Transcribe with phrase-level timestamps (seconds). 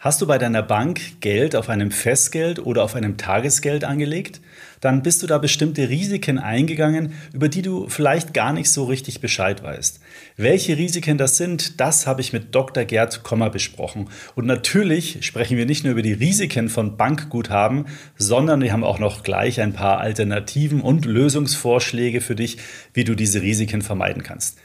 [0.00, 4.40] Hast du bei deiner Bank Geld auf einem Festgeld oder auf einem Tagesgeld angelegt?
[4.80, 9.20] Dann bist du da bestimmte Risiken eingegangen, über die du vielleicht gar nicht so richtig
[9.20, 9.98] Bescheid weißt.
[10.36, 12.84] Welche Risiken das sind, das habe ich mit Dr.
[12.84, 14.08] Gerd Kommer besprochen.
[14.36, 17.86] Und natürlich sprechen wir nicht nur über die Risiken von Bankguthaben,
[18.16, 22.58] sondern wir haben auch noch gleich ein paar Alternativen und Lösungsvorschläge für dich,
[22.94, 24.58] wie du diese Risiken vermeiden kannst.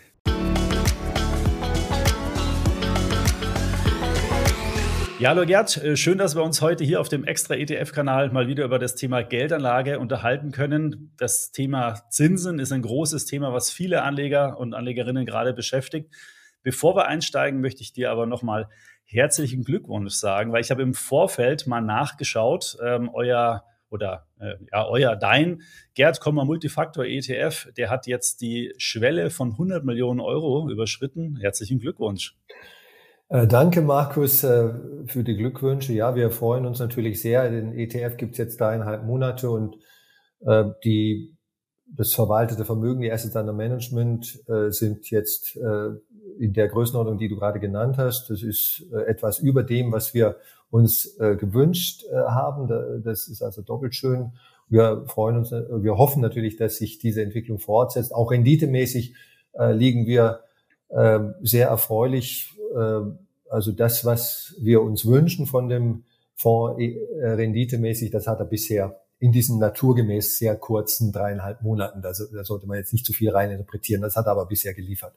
[5.24, 8.48] Ja, hallo Gerd, äh, schön, dass wir uns heute hier auf dem extra ETF-Kanal mal
[8.48, 11.14] wieder über das Thema Geldanlage unterhalten können.
[11.16, 16.14] Das Thema Zinsen ist ein großes Thema, was viele Anleger und Anlegerinnen gerade beschäftigt.
[16.62, 18.68] Bevor wir einsteigen, möchte ich dir aber nochmal
[19.06, 24.86] herzlichen Glückwunsch sagen, weil ich habe im Vorfeld mal nachgeschaut, ähm, euer oder äh, ja,
[24.88, 25.62] euer, dein
[25.94, 31.38] Gerd Kommer Multifaktor ETF, der hat jetzt die Schwelle von 100 Millionen Euro überschritten.
[31.40, 32.36] Herzlichen Glückwunsch.
[33.30, 34.74] Äh, danke, Markus, äh,
[35.08, 35.94] für die Glückwünsche.
[35.94, 37.50] Ja, wir freuen uns natürlich sehr.
[37.50, 39.78] Den ETF gibt es jetzt dreieinhalb Monate und
[40.42, 41.36] äh, die,
[41.86, 45.56] das verwaltete Vermögen, die Assets under Management, sind jetzt
[46.40, 48.32] in der Größenordnung, die du gerade genannt hast.
[48.32, 50.38] Das ist etwas über dem, was wir
[50.72, 52.68] uns gewünscht haben.
[53.04, 54.32] Das ist also doppelt schön.
[54.70, 58.16] Wir freuen uns, wir hoffen natürlich, dass sich diese Entwicklung fortsetzt.
[58.16, 59.14] Auch renditemäßig
[59.60, 60.40] liegen wir
[61.44, 62.58] sehr erfreulich
[63.50, 66.04] also das, was wir uns wünschen von dem
[66.36, 72.02] Fonds äh, renditemäßig, das hat er bisher in diesen naturgemäß sehr kurzen dreieinhalb Monaten.
[72.02, 74.02] Da, da sollte man jetzt nicht zu viel reininterpretieren.
[74.02, 75.14] Das hat er aber bisher geliefert.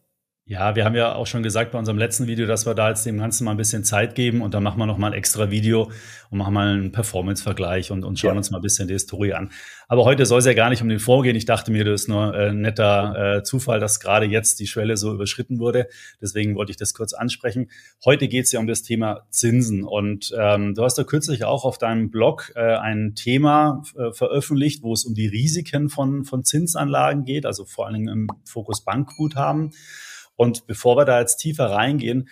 [0.49, 3.05] Ja, wir haben ja auch schon gesagt bei unserem letzten Video, dass wir da jetzt
[3.05, 5.51] dem Ganzen mal ein bisschen Zeit geben und dann machen wir noch mal ein extra
[5.51, 5.91] Video
[6.31, 8.37] und machen mal einen Performance-Vergleich und, und schauen ja.
[8.37, 9.51] uns mal ein bisschen die Historie an.
[9.89, 11.35] Aber heute soll es ja gar nicht um den Fonds gehen.
[11.35, 14.69] Ich dachte mir, das ist nur äh, ein netter äh, Zufall, dass gerade jetzt die
[14.69, 15.89] Schwelle so überschritten wurde.
[16.23, 17.69] Deswegen wollte ich das kurz ansprechen.
[18.05, 21.65] Heute geht es ja um das Thema Zinsen und ähm, du hast da kürzlich auch
[21.65, 26.45] auf deinem Blog äh, ein Thema äh, veröffentlicht, wo es um die Risiken von, von
[26.45, 29.73] Zinsanlagen geht, also vor allen Dingen im Fokus Bankguthaben.
[30.37, 32.29] Und bevor wir da jetzt tiefer reingehen,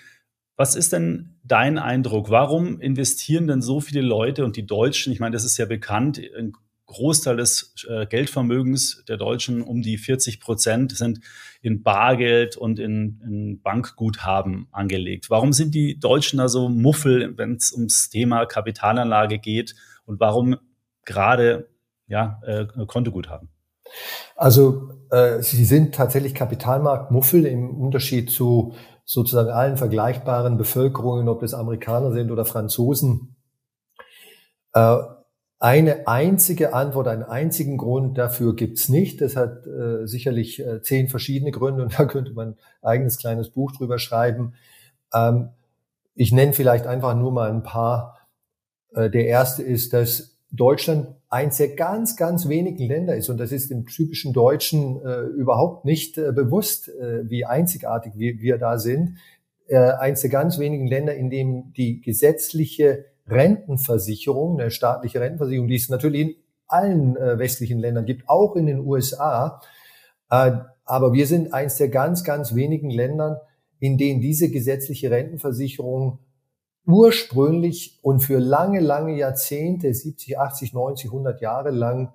[0.57, 2.31] was ist denn dein Eindruck?
[2.31, 6.21] Warum investieren denn so viele Leute und die Deutschen, ich meine, das ist ja bekannt,
[6.39, 6.53] ein
[6.87, 11.21] Großteil des äh, Geldvermögens der Deutschen, um die 40 Prozent, sind
[11.63, 15.31] in Bargeld und in, in Bankguthaben angelegt.
[15.31, 20.57] Warum sind die Deutschen da so muffel, wenn es ums Thema Kapitalanlage geht und warum
[21.05, 21.69] gerade
[22.07, 23.49] ja, äh, Kontoguthaben?
[24.37, 28.75] Also äh, sie sind tatsächlich Kapitalmarktmuffel im Unterschied zu
[29.05, 33.37] sozusagen allen vergleichbaren Bevölkerungen, ob das Amerikaner sind oder Franzosen.
[34.73, 34.97] Äh,
[35.61, 39.21] eine einzige Antwort, einen einzigen Grund dafür gibt's nicht.
[39.21, 43.51] Das hat äh, sicherlich äh, zehn verschiedene Gründe und da könnte man ein eigenes kleines
[43.51, 44.55] Buch drüber schreiben.
[45.13, 45.51] Ähm,
[46.15, 48.19] ich nenne vielleicht einfach nur mal ein paar.
[48.95, 53.53] Äh, der erste ist, dass Deutschland eins der ganz, ganz wenigen Länder ist, und das
[53.53, 58.79] ist dem typischen Deutschen äh, überhaupt nicht äh, bewusst, äh, wie einzigartig wir, wir da
[58.79, 59.17] sind,
[59.67, 65.77] äh, eins der ganz wenigen Länder, in dem die gesetzliche Rentenversicherung, eine staatliche Rentenversicherung, die
[65.77, 66.35] es natürlich in
[66.67, 69.61] allen äh, westlichen Ländern gibt, auch in den USA,
[70.31, 70.53] äh,
[70.85, 73.39] aber wir sind eins der ganz, ganz wenigen Ländern,
[73.81, 76.19] in denen diese gesetzliche Rentenversicherung
[76.87, 82.13] ursprünglich und für lange, lange Jahrzehnte, 70, 80, 90, 100 Jahre lang,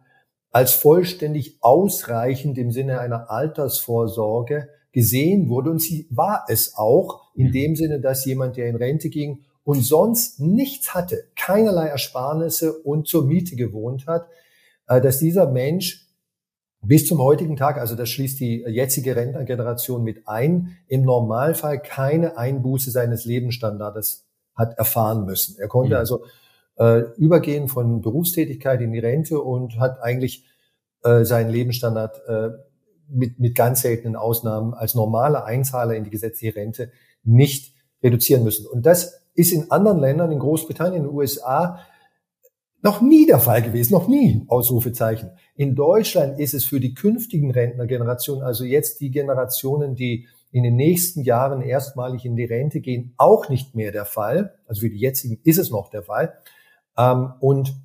[0.52, 5.72] als vollständig ausreichend im Sinne einer Altersvorsorge gesehen wurde.
[5.72, 7.52] Und sie war es auch in mhm.
[7.52, 13.08] dem Sinne, dass jemand, der in Rente ging und sonst nichts hatte, keinerlei Ersparnisse und
[13.08, 14.28] zur Miete gewohnt hat,
[14.88, 16.08] äh, dass dieser Mensch
[16.82, 22.38] bis zum heutigen Tag, also das schließt die jetzige Rentnergeneration mit ein, im Normalfall keine
[22.38, 24.29] Einbuße seines Lebensstandards
[24.60, 25.56] hat erfahren müssen.
[25.60, 26.00] Er konnte mhm.
[26.00, 26.24] also
[26.78, 30.46] äh, übergehen von Berufstätigkeit in die Rente und hat eigentlich
[31.04, 32.50] äh, seinen Lebensstandard äh,
[33.08, 36.92] mit, mit ganz seltenen Ausnahmen als normaler Einzahler in die gesetzliche Rente
[37.24, 38.68] nicht reduzieren müssen.
[38.68, 41.80] Und das ist in anderen Ländern, in Großbritannien, in den USA,
[42.82, 45.32] noch nie der Fall gewesen, noch nie, Ausrufezeichen.
[45.56, 50.76] In Deutschland ist es für die künftigen Rentnergenerationen, also jetzt die Generationen, die in den
[50.76, 54.56] nächsten Jahren erstmalig in die Rente gehen, auch nicht mehr der Fall.
[54.66, 56.34] Also für die jetzigen ist es noch der Fall.
[56.98, 57.76] Ähm, und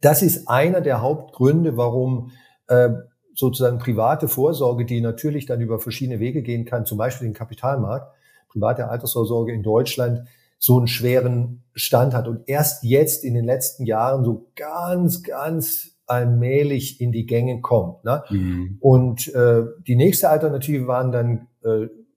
[0.00, 2.30] das ist einer der Hauptgründe, warum
[2.68, 2.90] äh,
[3.34, 8.14] sozusagen private Vorsorge, die natürlich dann über verschiedene Wege gehen kann, zum Beispiel den Kapitalmarkt,
[8.48, 10.28] private Altersvorsorge in Deutschland
[10.58, 15.98] so einen schweren Stand hat und erst jetzt in den letzten Jahren so ganz, ganz
[16.06, 18.04] allmählich in die Gänge kommt.
[18.04, 18.22] Ne?
[18.30, 18.78] Mhm.
[18.80, 21.48] Und äh, die nächste Alternative waren dann,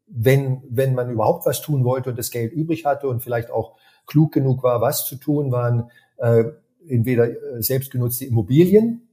[0.07, 3.75] wenn, wenn man überhaupt was tun wollte und das Geld übrig hatte und vielleicht auch
[4.05, 6.45] klug genug war, was zu tun, waren äh,
[6.87, 9.09] entweder äh, selbstgenutzte Immobilien.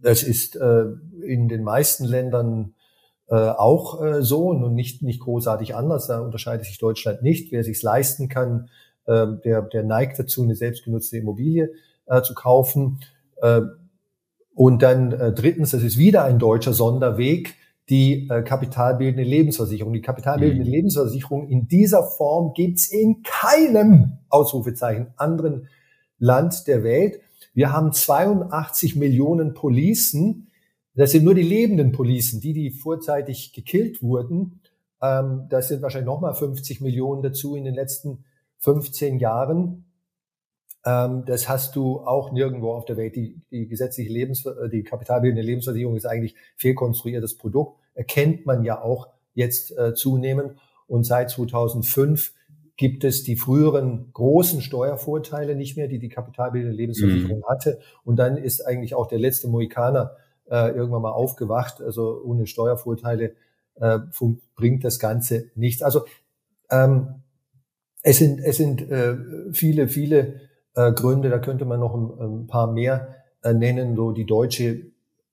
[0.00, 0.84] Das ist äh,
[1.22, 2.74] in den meisten Ländern
[3.28, 6.06] äh, auch äh, so und nicht, nicht großartig anders.
[6.06, 7.52] Da unterscheidet sich Deutschland nicht.
[7.52, 8.70] Wer sich leisten kann,
[9.06, 11.70] äh, der, der neigt dazu, eine selbstgenutzte Immobilie
[12.06, 13.00] äh, zu kaufen.
[13.42, 13.62] Äh,
[14.54, 17.56] und dann äh, drittens, das ist wieder ein deutscher Sonderweg,
[17.90, 19.92] die äh, kapitalbildende Lebensversicherung.
[19.92, 20.70] Die kapitalbildende mhm.
[20.70, 25.68] Lebensversicherung in dieser Form gibt's in keinem Ausrufezeichen anderen
[26.18, 27.20] Land der Welt.
[27.52, 30.50] Wir haben 82 Millionen Policen.
[30.94, 34.60] Das sind nur die lebenden Policen, die, die vorzeitig gekillt wurden.
[35.02, 38.24] Ähm, das sind wahrscheinlich nochmal 50 Millionen dazu in den letzten
[38.58, 39.84] 15 Jahren.
[40.84, 43.16] Ähm, das hast du auch nirgendwo auf der Welt.
[43.16, 47.79] Die, die gesetzliche Lebens, äh, die kapitalbildende Lebensversicherung ist eigentlich fehlkonstruiertes Produkt.
[47.94, 50.56] Erkennt man ja auch jetzt äh, zunehmend.
[50.86, 52.32] Und seit 2005
[52.76, 57.46] gibt es die früheren großen Steuervorteile nicht mehr, die die kapitalbildende Lebensversicherung mhm.
[57.46, 57.78] hatte.
[58.04, 60.16] Und dann ist eigentlich auch der letzte Mohikaner
[60.50, 61.82] äh, irgendwann mal aufgewacht.
[61.82, 63.34] Also ohne Steuervorteile
[63.76, 63.98] äh,
[64.56, 65.82] bringt das Ganze nichts.
[65.82, 66.04] Also
[66.70, 67.22] ähm,
[68.02, 69.16] es sind, es sind äh,
[69.52, 70.40] viele, viele
[70.74, 74.86] äh, Gründe, da könnte man noch ein, ein paar mehr äh, nennen, so die deutsche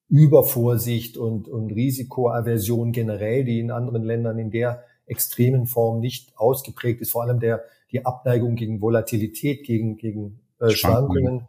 [0.09, 7.01] Übervorsicht und, und Risikoaversion generell, die in anderen Ländern in der extremen Form nicht ausgeprägt
[7.01, 11.47] ist, vor allem der, die Abneigung gegen Volatilität, gegen, gegen äh, Schwankungen,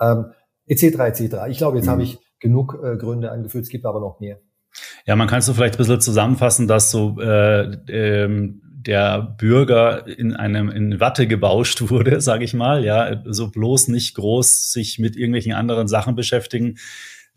[0.00, 0.26] ähm,
[0.66, 0.82] etc.
[0.84, 1.36] etc.
[1.48, 1.90] Ich glaube, jetzt mhm.
[1.90, 4.38] habe ich genug äh, Gründe angeführt, es gibt aber noch mehr.
[5.06, 10.06] Ja, man kann es so vielleicht ein bisschen zusammenfassen, dass so äh, ähm, der Bürger
[10.06, 14.98] in einem in Watte gebauscht wurde, sage ich mal, ja, so bloß nicht groß sich
[14.98, 16.76] mit irgendwelchen anderen Sachen beschäftigen.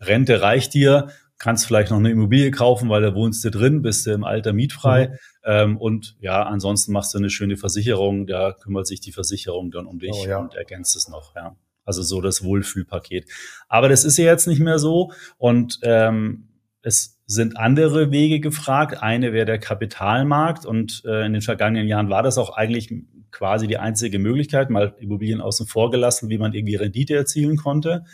[0.00, 1.08] Rente reicht dir,
[1.38, 4.52] kannst vielleicht noch eine Immobilie kaufen, weil da wohnst du drin, bist du im Alter
[4.52, 5.08] mietfrei.
[5.08, 5.14] Mhm.
[5.44, 9.86] Ähm, und ja, ansonsten machst du eine schöne Versicherung, da kümmert sich die Versicherung dann
[9.86, 10.38] um dich oh, ja.
[10.38, 11.56] und ergänzt es noch, ja.
[11.84, 13.30] Also so das Wohlfühlpaket.
[13.66, 15.12] Aber das ist ja jetzt nicht mehr so.
[15.38, 16.48] Und ähm,
[16.82, 19.02] es sind andere Wege gefragt.
[19.02, 20.66] Eine wäre der Kapitalmarkt.
[20.66, 22.92] Und äh, in den vergangenen Jahren war das auch eigentlich
[23.30, 28.04] quasi die einzige Möglichkeit, mal Immobilien außen vor gelassen, wie man irgendwie Rendite erzielen konnte.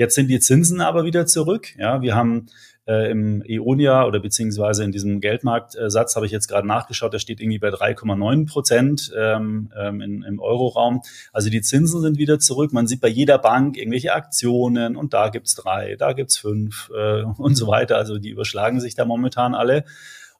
[0.00, 1.76] Jetzt sind die Zinsen aber wieder zurück.
[1.76, 2.46] Ja, wir haben
[2.86, 7.38] äh, im EONIA oder beziehungsweise in diesem Geldmarktsatz habe ich jetzt gerade nachgeschaut, der steht
[7.38, 11.02] irgendwie bei 3,9 Prozent ähm, ähm, in, im Euroraum.
[11.34, 12.72] Also die Zinsen sind wieder zurück.
[12.72, 17.24] Man sieht bei jeder Bank irgendwelche Aktionen und da gibt's drei, da gibt's fünf äh,
[17.36, 17.98] und so weiter.
[17.98, 19.84] Also die überschlagen sich da momentan alle.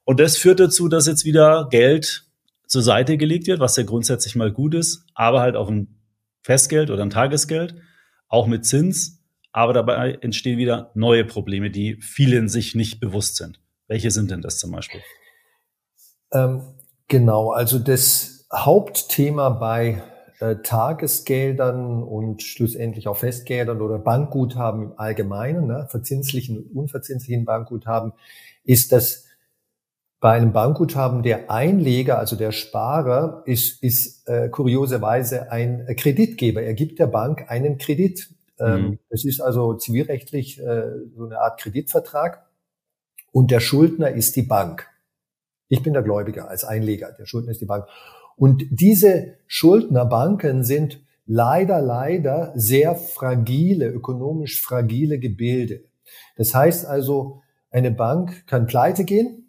[0.04, 2.24] Und das führt dazu, dass jetzt wieder Geld
[2.66, 5.98] zur Seite gelegt wird, was ja grundsätzlich mal gut ist, aber halt auch ein
[6.40, 7.74] Festgeld oder ein Tagesgeld,
[8.26, 9.19] auch mit Zins
[9.52, 13.60] aber dabei entstehen wieder neue Probleme, die vielen sich nicht bewusst sind.
[13.88, 15.00] Welche sind denn das zum Beispiel?
[16.32, 16.62] Ähm,
[17.08, 20.02] genau, also das Hauptthema bei
[20.40, 28.12] äh, Tagesgeldern und schlussendlich auch Festgeldern oder Bankguthaben im Allgemeinen, ne, verzinslichen und unverzinslichen Bankguthaben,
[28.64, 29.26] ist, dass
[30.20, 36.62] bei einem Bankguthaben der Einleger, also der Sparer, ist, ist äh, kurioserweise ein Kreditgeber.
[36.62, 38.28] Er gibt der Bank einen Kredit.
[38.60, 38.98] Ähm, mhm.
[39.08, 40.82] Es ist also zivilrechtlich äh,
[41.16, 42.46] so eine Art Kreditvertrag
[43.32, 44.86] und der Schuldner ist die Bank.
[45.68, 47.86] Ich bin der Gläubiger als Einleger, der Schuldner ist die Bank.
[48.36, 55.84] Und diese Schuldnerbanken sind leider, leider sehr fragile, ökonomisch fragile Gebilde.
[56.36, 59.48] Das heißt also, eine Bank kann pleite gehen.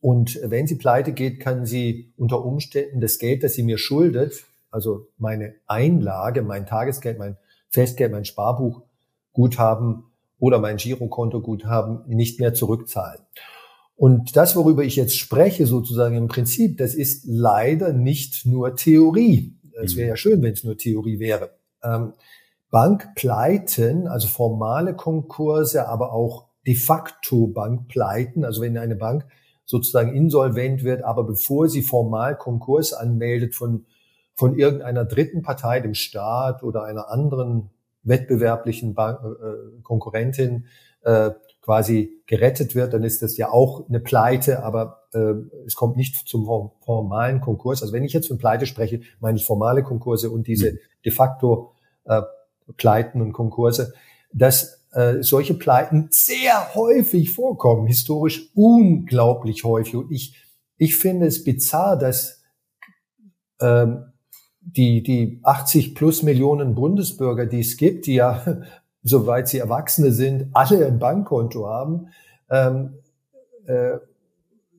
[0.00, 4.44] Und wenn sie pleite geht, kann sie unter Umständen das Geld, das sie mir schuldet,
[4.70, 7.36] also meine Einlage, mein Tagesgeld, mein
[7.68, 10.04] Festgeld, mein Sparbuchguthaben
[10.38, 13.20] oder mein Girokontoguthaben nicht mehr zurückzahlen.
[13.96, 19.56] Und das, worüber ich jetzt spreche, sozusagen im Prinzip, das ist leider nicht nur Theorie.
[19.82, 20.18] Es wäre ja mhm.
[20.18, 21.50] schön, wenn es nur Theorie wäre.
[21.82, 22.12] Ähm,
[22.70, 29.26] Bankpleiten, also formale Konkurse, aber auch de facto Bankpleiten, also wenn eine Bank
[29.64, 33.86] sozusagen insolvent wird, aber bevor sie formal Konkurs anmeldet von
[34.38, 37.70] von irgendeiner dritten Partei, dem Staat oder einer anderen
[38.04, 40.66] wettbewerblichen Bank, äh, Konkurrentin
[41.02, 41.30] äh,
[41.60, 45.34] quasi gerettet wird, dann ist das ja auch eine Pleite, aber äh,
[45.66, 46.46] es kommt nicht zum
[46.84, 47.82] formalen Konkurs.
[47.82, 50.78] Also wenn ich jetzt von Pleite spreche, meine ich formale Konkurse und diese mhm.
[51.04, 51.72] de facto
[52.04, 52.22] äh,
[52.76, 53.92] Pleiten und Konkurse,
[54.32, 59.96] dass äh, solche Pleiten sehr häufig vorkommen, historisch unglaublich häufig.
[59.96, 60.36] Und ich,
[60.76, 62.40] ich finde es bizarr, dass
[63.60, 64.12] ähm,
[64.76, 68.62] die, die 80 plus Millionen Bundesbürger, die es gibt, die ja,
[69.02, 72.08] soweit sie Erwachsene sind, alle ein Bankkonto haben,
[72.50, 72.98] ähm,
[73.66, 73.98] äh,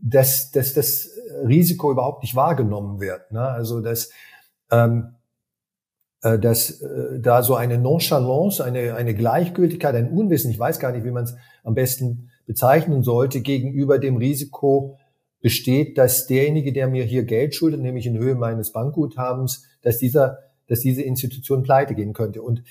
[0.02, 1.10] dass, dass das
[1.46, 3.32] Risiko überhaupt nicht wahrgenommen wird.
[3.32, 3.42] Ne?
[3.42, 4.12] Also dass
[4.72, 5.16] ähm,
[6.22, 10.92] äh, dass äh, da so eine Nonchalance, eine, eine Gleichgültigkeit, ein Unwissen, ich weiß gar
[10.92, 14.98] nicht, wie man es am besten bezeichnen sollte, gegenüber dem Risiko
[15.42, 20.40] besteht, dass derjenige, der mir hier Geld schuldet, nämlich in Höhe meines Bankguthabens, dass dieser,
[20.68, 22.42] dass diese Institution pleite gehen könnte.
[22.42, 22.64] Und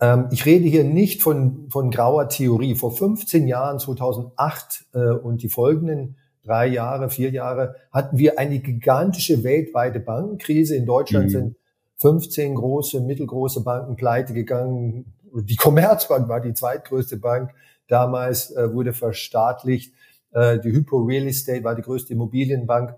[0.00, 2.74] ähm, ich rede hier nicht von, von grauer Theorie.
[2.74, 8.58] Vor 15 Jahren, 2008 äh, und die folgenden drei Jahre, vier Jahre, hatten wir eine
[8.58, 10.76] gigantische weltweite Bankenkrise.
[10.76, 11.30] In Deutschland mhm.
[11.30, 11.56] sind
[11.98, 15.14] 15 große, mittelgroße Banken pleite gegangen.
[15.32, 17.52] Die Commerzbank war die zweitgrößte Bank
[17.88, 19.94] damals, äh, wurde verstaatlicht.
[20.32, 22.94] Äh, die Hypo Real Estate war die größte Immobilienbank.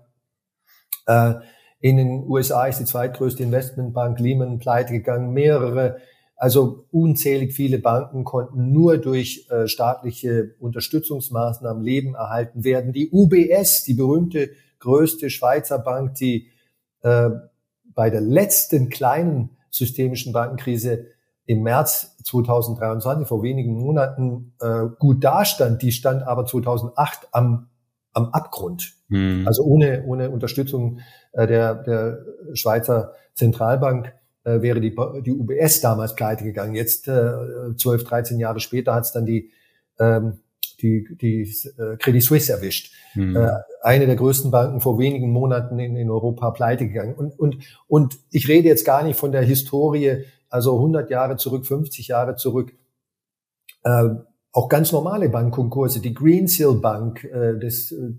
[1.05, 1.35] Äh,
[1.79, 5.31] in den USA ist die zweitgrößte Investmentbank Lehman pleite gegangen.
[5.31, 5.97] Mehrere,
[6.35, 12.93] also unzählig viele Banken konnten nur durch äh, staatliche Unterstützungsmaßnahmen Leben erhalten werden.
[12.93, 16.49] Die UBS, die berühmte größte Schweizer Bank, die
[17.01, 17.29] äh,
[17.93, 21.07] bei der letzten kleinen systemischen Bankenkrise
[21.45, 25.81] im März 2023, vor wenigen Monaten, äh, gut dastand.
[25.81, 27.69] Die stand aber 2008 am,
[28.13, 28.96] am Abgrund.
[29.09, 29.47] Mhm.
[29.47, 30.99] Also ohne, ohne Unterstützung
[31.33, 36.75] äh, der, der Schweizer Zentralbank äh, wäre die, die UBS damals pleite gegangen.
[36.75, 37.31] Jetzt, äh,
[37.75, 39.51] 12, 13 Jahre später, hat es dann die,
[39.99, 40.39] ähm,
[40.81, 41.41] die, die
[41.77, 42.93] äh, Credit Suisse erwischt.
[43.15, 43.35] Mhm.
[43.35, 43.49] Äh,
[43.81, 47.15] eine der größten Banken vor wenigen Monaten in, in Europa pleite gegangen.
[47.15, 51.65] Und, und, und ich rede jetzt gar nicht von der Historie, also 100 Jahre zurück,
[51.65, 52.73] 50 Jahre zurück.
[53.83, 54.09] Äh,
[54.51, 58.13] auch ganz normale Bankkonkurse, die Greensill Bank, äh, das äh,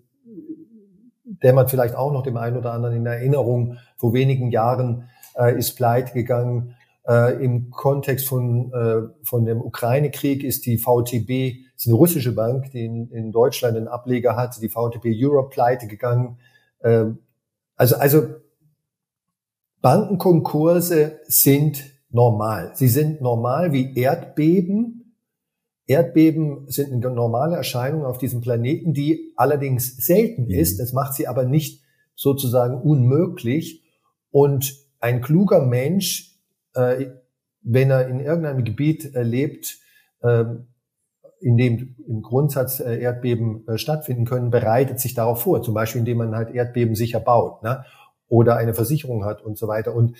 [1.42, 5.56] der man vielleicht auch noch dem einen oder anderen in Erinnerung vor wenigen Jahren äh,
[5.58, 6.74] ist pleite gegangen.
[7.06, 12.70] Äh, Im Kontext von, äh, von dem Ukraine-Krieg ist die VTB, ist eine russische Bank,
[12.72, 16.38] die in, in Deutschland einen Ableger hat, die VTB Europe pleite gegangen.
[16.80, 17.06] Äh,
[17.76, 18.26] also, also
[19.80, 22.72] Bankenkonkurse sind normal.
[22.74, 24.97] Sie sind normal wie Erdbeben.
[25.88, 30.50] Erdbeben sind eine normale Erscheinung auf diesem Planeten, die allerdings selten mhm.
[30.50, 30.78] ist.
[30.78, 31.82] Das macht sie aber nicht
[32.14, 33.82] sozusagen unmöglich.
[34.30, 36.38] Und ein kluger Mensch
[36.74, 37.06] äh,
[37.62, 39.78] wenn er in irgendeinem Gebiet äh, lebt,
[40.22, 40.44] äh,
[41.40, 45.62] in dem im Grundsatz äh, Erdbeben äh, stattfinden können, bereitet sich darauf vor.
[45.62, 47.84] Zum Beispiel, indem man halt Erdbeben sicher baut ne?
[48.28, 49.94] oder eine Versicherung hat und so weiter.
[49.94, 50.16] Und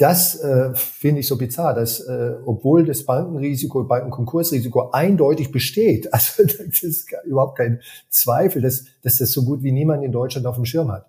[0.00, 6.42] das äh, finde ich so bizarr, dass äh, obwohl das Bankenrisiko, Bankenkonkursrisiko eindeutig besteht, also
[6.42, 10.56] das ist überhaupt kein Zweifel, dass, dass das so gut wie niemand in Deutschland auf
[10.56, 11.06] dem Schirm hat.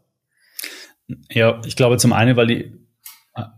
[1.29, 2.81] Ja, ich glaube zum einen, weil die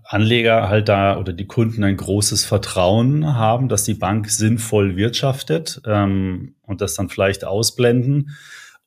[0.04, 5.82] Anleger halt da oder die Kunden ein großes Vertrauen haben, dass die Bank sinnvoll wirtschaftet
[5.88, 8.30] ähm, und das dann vielleicht ausblenden.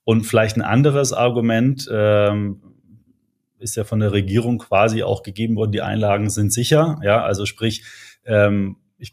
[0.04, 2.62] Und vielleicht ein anderes Argument ähm,
[3.66, 7.00] ist ja von der Regierung quasi auch gegeben worden, die Einlagen sind sicher.
[7.02, 7.82] Ja, also sprich,
[8.24, 9.10] ähm, ich,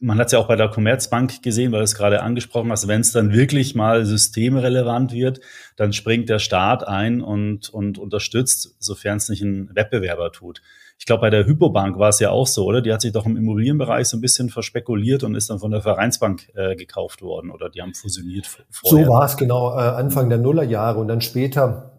[0.00, 2.88] man hat es ja auch bei der Commerzbank gesehen, weil du es gerade angesprochen hast,
[2.88, 5.40] wenn es dann wirklich mal systemrelevant wird,
[5.76, 10.62] dann springt der Staat ein und, und unterstützt, sofern es nicht ein Wettbewerber tut.
[10.98, 12.82] Ich glaube, bei der Hypobank war es ja auch so, oder?
[12.82, 15.80] Die hat sich doch im Immobilienbereich so ein bisschen verspekuliert und ist dann von der
[15.80, 19.04] Vereinsbank äh, gekauft worden oder die haben fusioniert vorher.
[19.06, 21.89] So war es genau, äh, Anfang der Nullerjahre und dann später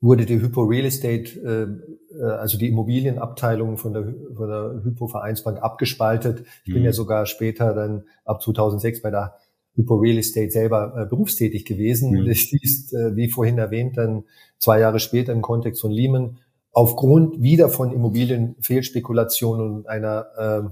[0.00, 5.08] wurde die Hypo Real Estate, äh, äh, also die Immobilienabteilung von der, von der Hypo
[5.08, 6.44] Vereinsbank abgespaltet.
[6.64, 6.74] Ich mhm.
[6.74, 9.34] bin ja sogar später dann ab 2006 bei der
[9.76, 12.12] Hypo Real Estate selber äh, berufstätig gewesen.
[12.12, 12.26] Mhm.
[12.26, 14.24] Das ist, äh, wie vorhin erwähnt, dann
[14.58, 16.38] zwei Jahre später im Kontext von Lehman
[16.72, 20.70] aufgrund wieder von Immobilienfehlspekulationen und einer äh,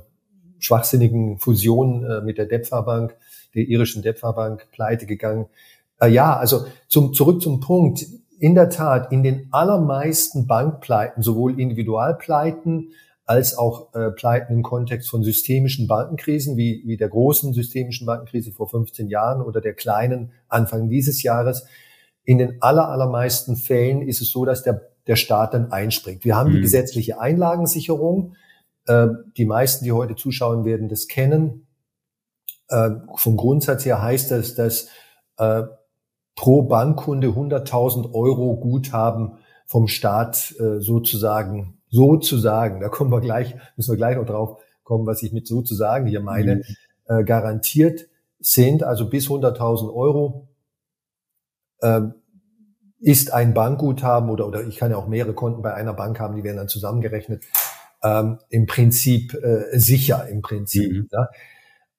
[0.58, 3.16] schwachsinnigen Fusion äh, mit der Depfa Bank,
[3.54, 5.46] der irischen Depfa Bank, pleite gegangen.
[6.00, 8.06] Äh, ja, also zum, zurück zum Punkt.
[8.38, 12.92] In der Tat, in den allermeisten Bankpleiten, sowohl Individualpleiten
[13.24, 18.52] als auch äh, Pleiten im Kontext von systemischen Bankenkrisen, wie, wie der großen systemischen Bankenkrise
[18.52, 21.66] vor 15 Jahren oder der kleinen Anfang dieses Jahres,
[22.24, 26.24] in den aller, allermeisten Fällen ist es so, dass der der Staat dann einspringt.
[26.24, 26.56] Wir haben mhm.
[26.56, 28.36] die gesetzliche Einlagensicherung.
[28.86, 31.66] Äh, die meisten, die heute zuschauen werden, das kennen.
[32.68, 34.88] Äh, vom Grundsatz her heißt das, dass
[35.38, 35.62] äh,
[36.38, 43.90] pro Bankkunde 100.000 Euro Guthaben vom Staat äh, sozusagen, sozusagen, da kommen wir gleich, müssen
[43.90, 46.62] wir gleich noch drauf kommen, was ich mit sozusagen hier meine, mhm.
[47.08, 48.06] äh, garantiert
[48.38, 50.48] sind, also bis 100.000 Euro.
[51.80, 52.02] Äh,
[53.00, 56.36] ist ein Bankguthaben oder, oder ich kann ja auch mehrere Konten bei einer Bank haben,
[56.36, 57.44] die werden dann zusammengerechnet,
[58.04, 60.92] ähm, im Prinzip äh, sicher, im Prinzip.
[60.92, 61.08] Mhm.
[61.10, 61.28] Ja.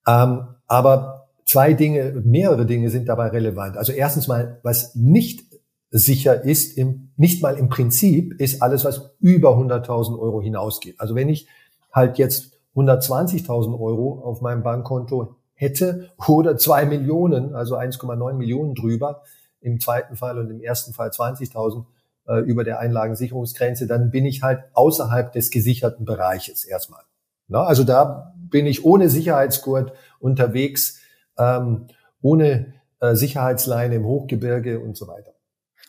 [0.07, 3.75] Ähm, aber zwei Dinge, mehrere Dinge sind dabei relevant.
[3.75, 5.45] Also erstens mal, was nicht
[5.89, 10.99] sicher ist, im, nicht mal im Prinzip, ist alles, was über 100.000 Euro hinausgeht.
[10.99, 11.47] Also wenn ich
[11.91, 19.23] halt jetzt 120.000 Euro auf meinem Bankkonto hätte oder zwei Millionen, also 1,9 Millionen drüber,
[19.59, 21.83] im zweiten Fall und im ersten Fall 20.000
[22.27, 27.01] äh, über der Einlagensicherungsgrenze, dann bin ich halt außerhalb des gesicherten Bereiches erstmal.
[27.47, 30.99] Na, also da bin ich ohne Sicherheitsgurt unterwegs,
[31.39, 31.87] ähm,
[32.21, 35.31] ohne äh, Sicherheitsleine im Hochgebirge und so weiter.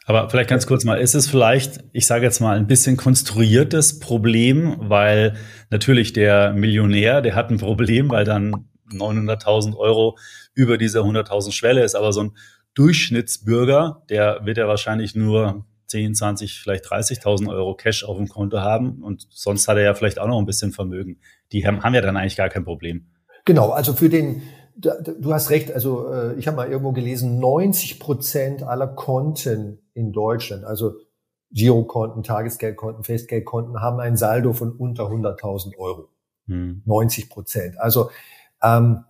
[0.06, 4.00] Aber vielleicht ganz kurz mal, ist es vielleicht, ich sage jetzt mal, ein bisschen konstruiertes
[4.00, 5.34] Problem, weil
[5.70, 10.16] natürlich der Millionär, der hat ein Problem, weil dann 900.000 Euro
[10.54, 12.32] über dieser 100.000 Schwelle ist, aber so ein
[12.74, 18.60] Durchschnittsbürger, der wird ja wahrscheinlich nur 10, 20, vielleicht 30.000 Euro Cash auf dem Konto
[18.60, 21.20] haben und sonst hat er ja vielleicht auch noch ein bisschen Vermögen.
[21.52, 23.06] Die haben, haben ja dann eigentlich gar kein Problem.
[23.44, 24.42] Genau, also für den,
[24.76, 30.12] du hast recht, also äh, ich habe mal irgendwo gelesen, 90 Prozent aller Konten in
[30.12, 30.94] Deutschland, also
[31.52, 36.08] Girokonten, Tagesgeldkonten, Festgeldkonten, haben ein Saldo von unter 100.000 Euro.
[36.46, 36.82] Hm.
[36.84, 37.80] 90 Prozent.
[37.80, 38.10] Also
[38.62, 39.04] ähm,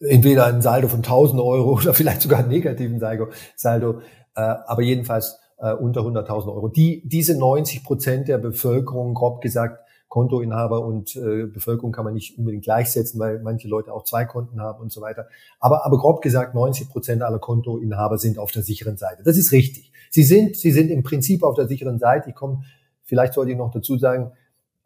[0.00, 4.00] entweder ein Saldo von 1000 Euro oder vielleicht sogar einen negativen Saldo, Saldo
[4.34, 6.68] äh, aber jedenfalls äh, unter 100.000 Euro.
[6.68, 12.38] Die, diese 90 Prozent der Bevölkerung, grob gesagt, Kontoinhaber und äh, Bevölkerung kann man nicht
[12.38, 15.28] unbedingt gleichsetzen, weil manche Leute auch zwei Konten haben und so weiter.
[15.60, 19.22] Aber, aber grob gesagt, 90 Prozent aller Kontoinhaber sind auf der sicheren Seite.
[19.22, 19.92] Das ist richtig.
[20.10, 22.30] Sie sind, sie sind im Prinzip auf der sicheren Seite.
[22.30, 22.64] Ich komme,
[23.02, 24.32] vielleicht sollte ich noch dazu sagen,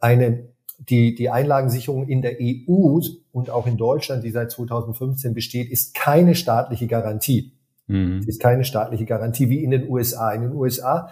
[0.00, 0.52] eine
[0.88, 3.00] die, die Einlagensicherung in der EU
[3.30, 7.52] und auch in Deutschland, die seit 2015 besteht, ist keine staatliche Garantie.
[7.86, 8.24] Mhm.
[8.26, 10.32] Ist keine staatliche Garantie wie in den USA.
[10.32, 11.10] In den USA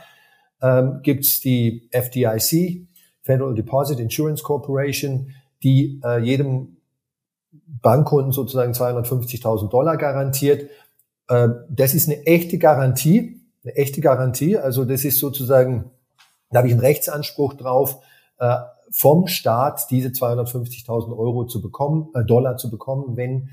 [0.63, 2.89] ähm, gibt es die FDIC,
[3.31, 5.33] Federal Deposit Insurance Corporation,
[5.63, 6.79] die äh, jedem
[7.81, 10.69] Bankkunden sozusagen 250.000 Dollar garantiert.
[11.29, 14.59] Äh, das ist eine echte Garantie, eine echte Garantie.
[14.59, 15.91] Also das ist sozusagen,
[16.51, 17.99] da habe ich einen Rechtsanspruch drauf.
[18.39, 18.57] Äh,
[18.91, 23.51] vom Staat diese 250.000 Euro zu bekommen, äh, Dollar zu bekommen, wenn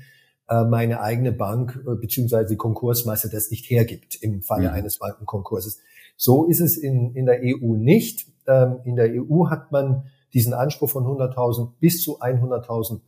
[0.48, 4.74] äh, meine eigene Bank äh, beziehungsweise die Konkursmasse das nicht hergibt im Falle mhm.
[4.74, 5.78] eines Bankenkonkurses.
[6.18, 8.26] So ist es in, in der EU nicht.
[8.46, 10.02] Ähm, in der EU hat man
[10.34, 13.00] diesen Anspruch von 100.000 bis zu 100.000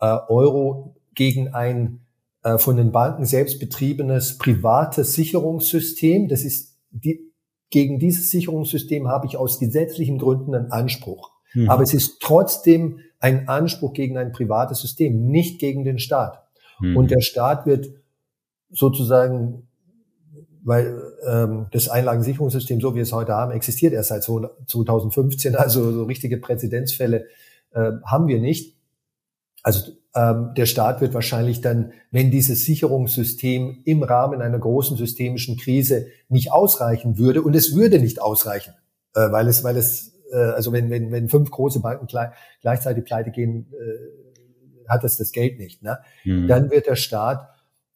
[0.00, 2.00] äh, Euro gegen ein
[2.42, 6.28] äh, von den Banken selbst betriebenes privates Sicherungssystem.
[6.28, 7.32] Das ist die,
[7.70, 11.30] gegen dieses Sicherungssystem habe ich aus gesetzlichen Gründen einen Anspruch.
[11.54, 11.70] Mhm.
[11.70, 16.42] Aber es ist trotzdem ein Anspruch gegen ein privates System, nicht gegen den Staat.
[16.80, 16.96] Mhm.
[16.96, 17.86] Und der Staat wird
[18.70, 19.68] sozusagen,
[20.64, 25.92] weil ähm, das Einlagensicherungssystem, so wie wir es heute haben, existiert erst seit 2015, also
[25.92, 27.26] so richtige Präzedenzfälle
[27.72, 28.76] äh, haben wir nicht.
[29.62, 35.56] Also ähm, der Staat wird wahrscheinlich dann, wenn dieses Sicherungssystem im Rahmen einer großen systemischen
[35.56, 38.74] Krise nicht ausreichen würde, und es würde nicht ausreichen,
[39.14, 42.06] äh, weil es, weil es äh, also wenn, wenn, wenn fünf große Banken
[42.60, 45.82] gleichzeitig pleite gehen, äh, hat das das Geld nicht.
[45.82, 45.98] Ne?
[46.24, 46.48] Mhm.
[46.48, 47.48] Dann wird der Staat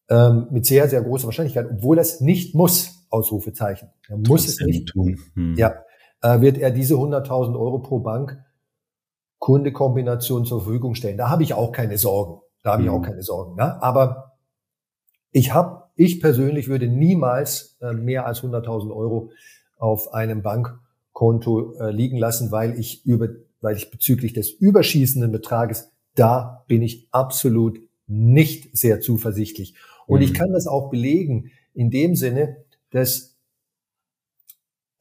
[0.08, 4.88] ähm, mit sehr, sehr großer Wahrscheinlichkeit, obwohl es nicht muss, Ausrufezeichen, er muss es nicht
[4.88, 5.54] tun, mhm.
[5.56, 5.74] ja,
[6.22, 8.42] äh, wird er diese 100.000 Euro pro Bank
[9.38, 11.18] Kundekombination zur Verfügung stellen.
[11.18, 12.40] Da habe ich auch keine Sorgen.
[12.62, 13.04] Da habe ich auch mhm.
[13.04, 13.56] keine Sorgen.
[13.56, 13.82] Ne?
[13.82, 14.36] Aber
[15.32, 19.30] ich habe, ich persönlich würde niemals äh, mehr als 100.000 Euro
[19.78, 20.78] auf einem Bank
[21.12, 26.82] Konto äh, liegen lassen, weil ich über, weil ich bezüglich des überschießenden Betrages, da bin
[26.82, 29.74] ich absolut nicht sehr zuversichtlich.
[30.06, 32.58] Und ich kann das auch belegen in dem Sinne,
[32.92, 33.36] dass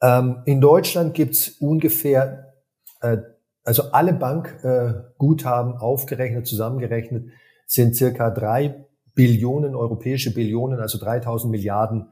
[0.02, 2.54] ähm, in Deutschland gibt's ungefähr,
[3.00, 3.18] äh,
[3.64, 7.30] also alle Bankguthaben äh, aufgerechnet, zusammengerechnet,
[7.66, 12.08] sind circa drei Billionen, europäische Billionen, also 3000 Milliarden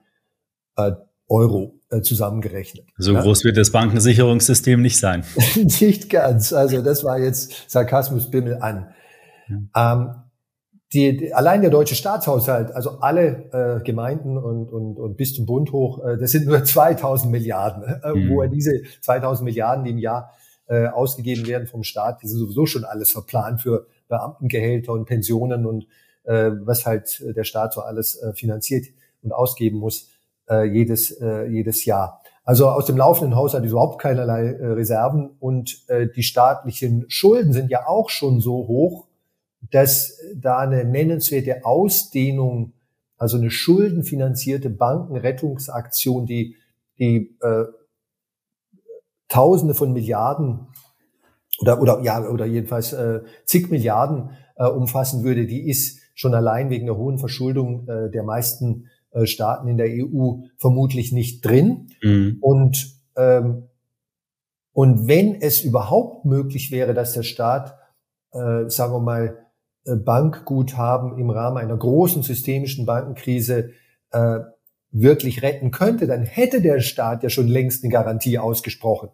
[0.76, 0.92] äh,
[1.28, 2.86] Euro äh, zusammengerechnet.
[2.96, 3.22] So ja.
[3.22, 5.24] groß wird das Bankensicherungssystem nicht sein.
[5.80, 6.52] nicht ganz.
[6.52, 8.92] Also das war jetzt Sarkasmus Bimmel an.
[9.48, 9.92] Ja.
[9.92, 10.14] Ähm,
[10.92, 15.46] die, die, allein der deutsche Staatshaushalt, also alle äh, Gemeinden und, und, und bis zum
[15.46, 18.30] Bund hoch, äh, das sind nur 2000 Milliarden, äh, mhm.
[18.30, 20.32] wo er diese 2000 Milliarden, die im Jahr
[20.66, 25.66] äh, ausgegeben werden vom Staat, die sind sowieso schon alles verplant für Beamtengehälter und Pensionen
[25.66, 25.86] und
[26.24, 28.86] äh, was halt der Staat so alles äh, finanziert
[29.22, 30.10] und ausgeben muss
[30.48, 32.22] äh, jedes, äh, jedes Jahr.
[32.44, 37.52] Also aus dem laufenden Haushalt ist überhaupt keinerlei äh, Reserven und äh, die staatlichen Schulden
[37.52, 39.06] sind ja auch schon so hoch,
[39.70, 42.72] dass da eine nennenswerte Ausdehnung,
[43.16, 46.56] also eine schuldenfinanzierte Bankenrettungsaktion, die,
[46.98, 47.64] die äh,
[49.28, 50.66] Tausende von Milliarden
[51.60, 56.68] oder, oder, ja, oder jedenfalls äh, zig Milliarden äh, umfassen würde, die ist schon allein
[56.70, 61.88] wegen der hohen Verschuldung äh, der meisten äh, Staaten in der EU vermutlich nicht drin.
[62.02, 62.38] Mhm.
[62.40, 63.68] Und, ähm,
[64.72, 67.74] und wenn es überhaupt möglich wäre, dass der Staat,
[68.32, 69.46] äh, sagen wir mal,
[69.84, 73.70] Bankguthaben im Rahmen einer großen systemischen Bankenkrise
[74.10, 74.40] äh,
[74.92, 79.10] wirklich retten könnte, dann hätte der Staat ja schon längst eine Garantie ausgesprochen.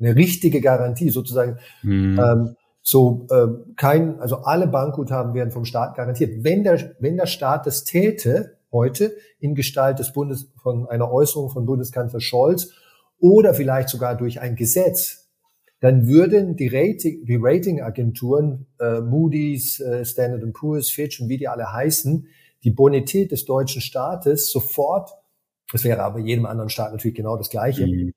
[0.00, 1.58] Eine richtige Garantie, sozusagen.
[1.82, 2.18] Mhm.
[2.18, 6.42] Ähm, so äh, kein, also alle Bankguthaben werden vom Staat garantiert.
[6.42, 11.50] Wenn der, wenn der Staat das täte, heute in Gestalt des Bundes von einer Äußerung
[11.50, 12.72] von Bundeskanzler Scholz
[13.20, 15.21] oder vielleicht sogar durch ein Gesetz,
[15.82, 21.48] dann würden die, Rating, die Ratingagenturen äh, Moody's, äh, Standard Poor's, Fitch und wie die
[21.48, 22.28] alle heißen,
[22.62, 25.10] die Bonität des deutschen Staates sofort,
[25.72, 28.12] das wäre aber jedem anderen Staat natürlich genau das Gleiche, mhm.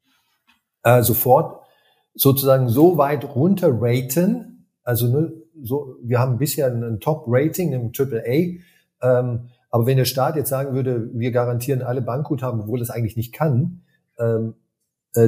[0.84, 1.66] äh, sofort
[2.14, 8.60] sozusagen so weit runter raten, also ne, so, wir haben bisher ein Top-Rating im AAA,
[9.02, 13.18] ähm, aber wenn der Staat jetzt sagen würde, wir garantieren alle Bankguthaben, obwohl das eigentlich
[13.18, 13.82] nicht kann,
[14.20, 14.65] ähm, äh,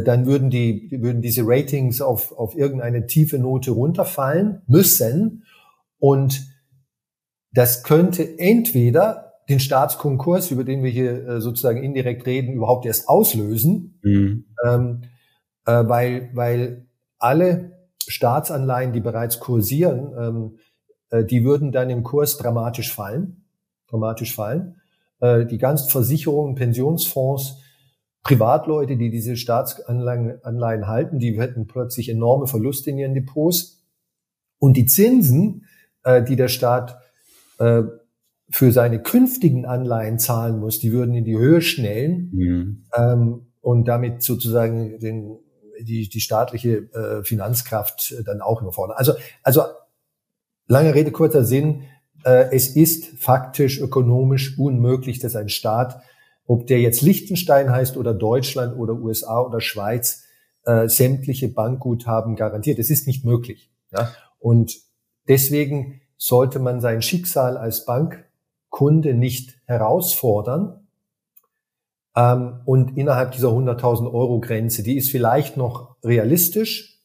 [0.03, 5.43] dann würden die würden diese Ratings auf auf irgendeine tiefe Note runterfallen müssen
[5.99, 6.41] und
[7.53, 13.07] das könnte entweder den Staatskonkurs, über den wir hier äh, sozusagen indirekt reden, überhaupt erst
[13.07, 14.45] auslösen, mhm.
[14.65, 15.01] ähm,
[15.65, 20.57] äh, weil weil alle Staatsanleihen, die bereits kursieren, ähm,
[21.09, 23.43] äh, die würden dann im Kurs dramatisch fallen
[23.87, 24.81] dramatisch fallen.
[25.19, 27.61] Äh, die ganzen Versicherungen, Pensionsfonds,
[28.27, 33.85] Privatleute, die diese Staatsanleihen Anleihen halten, die hätten plötzlich enorme Verluste in ihren Depots.
[34.59, 35.65] Und die Zinsen,
[36.03, 36.99] äh, die der Staat
[37.57, 37.83] äh,
[38.49, 42.85] für seine künftigen Anleihen zahlen muss, die würden in die Höhe schnellen mhm.
[42.95, 45.37] ähm, und damit sozusagen den,
[45.81, 48.97] die, die staatliche äh, Finanzkraft dann auch überfordern.
[48.97, 49.61] Also, also
[50.67, 51.83] lange Rede, kurzer Sinn,
[52.25, 56.01] äh, es ist faktisch ökonomisch unmöglich, dass ein Staat,
[56.47, 60.23] ob der jetzt Liechtenstein heißt oder Deutschland oder USA oder Schweiz,
[60.63, 62.79] äh, sämtliche Bankguthaben garantiert.
[62.79, 63.69] Es ist nicht möglich.
[63.91, 64.11] Ja?
[64.39, 64.77] Und
[65.27, 70.87] deswegen sollte man sein Schicksal als Bankkunde nicht herausfordern.
[72.15, 77.03] Ähm, und innerhalb dieser 100.000 Euro Grenze, die ist vielleicht noch realistisch,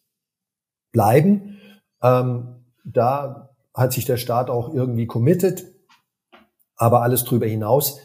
[0.93, 1.59] bleiben.
[2.01, 5.65] Ähm, da hat sich der Staat auch irgendwie committed.
[6.77, 8.01] Aber alles drüber hinaus,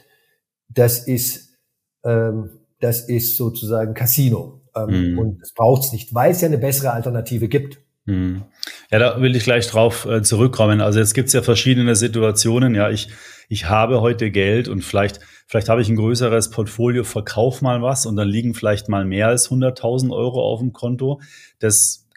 [0.70, 1.56] das ist,
[2.04, 2.50] ähm,
[2.80, 4.62] das ist sozusagen Casino.
[4.76, 5.20] Ähm, mhm.
[5.20, 7.80] Und das braucht es nicht, weil es ja eine bessere Alternative gibt.
[8.06, 8.44] Mhm.
[8.90, 10.80] Ja, da will ich gleich drauf äh, zurückkommen.
[10.82, 12.74] Also jetzt gibt's ja verschiedene Situationen.
[12.74, 13.10] Ja, ich,
[13.50, 18.06] ich habe heute Geld und vielleicht, vielleicht habe ich ein größeres Portfolio, verkauf mal was
[18.06, 21.22] und dann liegen vielleicht mal mehr als 100.000 Euro auf dem Konto.
[21.60, 22.08] Das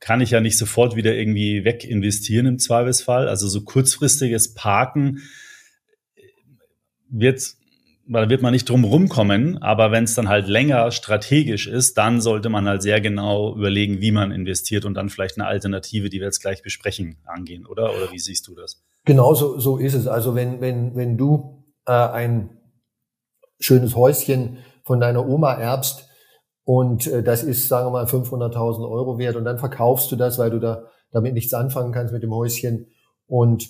[0.00, 3.28] kann ich ja nicht sofort wieder irgendwie weginvestieren im Zweifelsfall.
[3.28, 5.22] Also so kurzfristiges Parken
[7.08, 7.54] wird,
[8.06, 9.62] da wird man nicht drum rumkommen.
[9.62, 14.00] Aber wenn es dann halt länger strategisch ist, dann sollte man halt sehr genau überlegen,
[14.00, 17.90] wie man investiert und dann vielleicht eine Alternative, die wir jetzt gleich besprechen, angehen, oder?
[17.94, 18.82] Oder wie siehst du das?
[19.04, 20.06] Genau so, so ist es.
[20.06, 22.58] Also wenn, wenn, wenn du äh, ein
[23.58, 26.08] schönes Häuschen von deiner Oma erbst,
[26.64, 29.36] und äh, das ist, sagen wir mal, 500.000 Euro wert.
[29.36, 32.86] Und dann verkaufst du das, weil du da damit nichts anfangen kannst mit dem Häuschen.
[33.26, 33.68] Und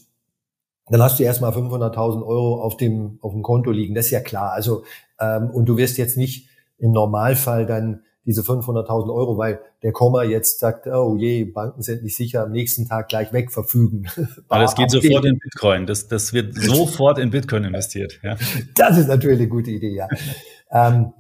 [0.89, 3.95] dann hast du erstmal 500.000 Euro auf dem, auf dem Konto liegen.
[3.95, 4.53] Das ist ja klar.
[4.53, 4.85] Also,
[5.21, 10.23] ähm, und du wirst jetzt nicht im Normalfall dann diese 500.000 Euro, weil der Komma
[10.23, 14.09] jetzt sagt, oh je, Banken sind nicht sicher, am nächsten Tag gleich wegverfügen.
[14.49, 15.87] Aber es geht sofort in Bitcoin.
[15.87, 18.21] Das, das wird sofort in Bitcoin investiert.
[18.23, 18.37] Ja.
[18.77, 20.09] Das ist natürlich eine gute Idee, ja.
[20.71, 21.13] ähm,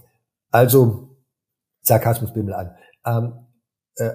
[0.50, 1.16] also
[1.80, 2.70] Sarkasmus bimmel an.
[3.04, 3.41] Ähm, äh,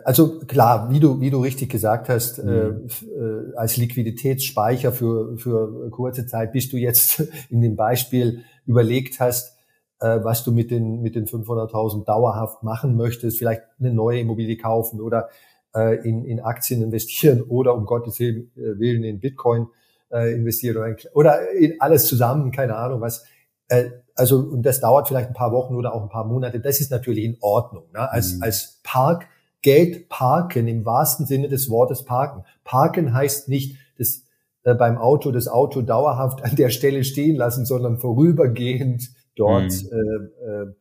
[0.05, 2.87] also klar, wie du, wie du richtig gesagt hast, äh, mhm.
[3.15, 9.57] äh, als Liquiditätsspeicher für, für kurze Zeit, bis du jetzt in dem Beispiel überlegt hast,
[9.99, 14.57] äh, was du mit den, mit den 500.000 dauerhaft machen möchtest, vielleicht eine neue Immobilie
[14.57, 15.29] kaufen oder
[15.75, 19.67] äh, in, in Aktien investieren oder um Gottes äh, Willen in Bitcoin
[20.11, 23.25] äh, investieren oder, oder in alles zusammen, keine Ahnung was.
[23.69, 26.59] Äh, also, und das dauert vielleicht ein paar Wochen oder auch ein paar Monate.
[26.59, 27.83] Das ist natürlich in Ordnung.
[27.93, 28.09] Ne?
[28.09, 28.43] Als, mhm.
[28.43, 29.27] als Park,
[29.67, 32.45] Geld parken im wahrsten Sinne des Wortes parken.
[32.63, 34.23] Parken heißt nicht, dass
[34.63, 39.89] äh, beim Auto das Auto dauerhaft an der Stelle stehen lassen, sondern vorübergehend dort, mhm.
[39.91, 40.75] äh, äh,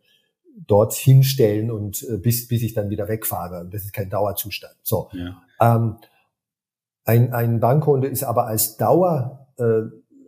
[0.69, 3.69] dort hinstellen und äh, bis, bis ich dann wieder wegfahre.
[3.69, 4.77] Das ist kein Dauerzustand.
[4.85, 5.11] So.
[5.15, 5.43] Ja.
[5.61, 5.97] Ähm,
[7.05, 9.83] ein, ein Bankkonto ist aber als Dauer, äh,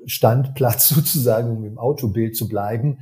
[0.79, 2.99] sozusagen, um im Autobild zu bleiben,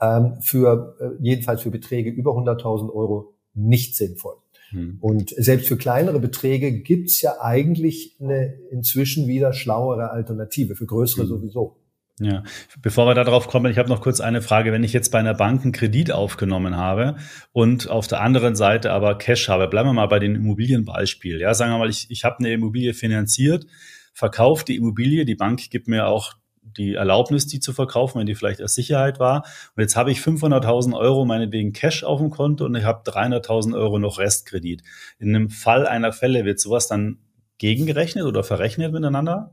[0.00, 4.36] ähm, für äh, jedenfalls für Beträge über 100.000 Euro nicht sinnvoll.
[4.70, 4.98] Hm.
[5.00, 11.22] Und selbst für kleinere Beträge gibt's ja eigentlich eine inzwischen wieder schlauere Alternative, für größere
[11.22, 11.28] hm.
[11.28, 11.76] sowieso.
[12.20, 12.44] Ja,
[12.80, 14.70] bevor wir darauf kommen, ich habe noch kurz eine Frage.
[14.70, 17.16] Wenn ich jetzt bei einer Bank einen Kredit aufgenommen habe
[17.52, 21.40] und auf der anderen Seite aber Cash habe, bleiben wir mal bei dem Immobilienbeispiel.
[21.40, 23.66] Ja, sagen wir mal, ich, ich habe eine Immobilie finanziert,
[24.12, 26.34] verkaufe die Immobilie, die Bank gibt mir auch
[26.76, 29.44] die Erlaubnis, die zu verkaufen, wenn die vielleicht als Sicherheit war.
[29.76, 33.74] Und jetzt habe ich 500.000 Euro meinetwegen Cash auf dem Konto und ich habe 300.000
[33.74, 34.82] Euro noch Restkredit.
[35.18, 37.18] In einem Fall einer Fälle wird sowas dann
[37.58, 39.52] gegengerechnet oder verrechnet miteinander?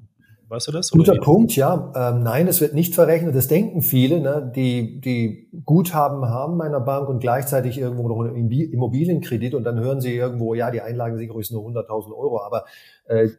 [0.52, 0.92] Weißt du das?
[0.92, 1.94] Guter Punkt, ja.
[1.96, 3.34] Ähm, nein, es wird nicht verrechnet.
[3.34, 8.52] Das denken viele, ne, die, die Guthaben haben meiner Bank und gleichzeitig irgendwo noch einen
[8.52, 12.66] Immobilienkredit und dann hören sie irgendwo, ja, die Einlagensicherung ist nur 100.000 Euro, aber
[13.06, 13.30] äh,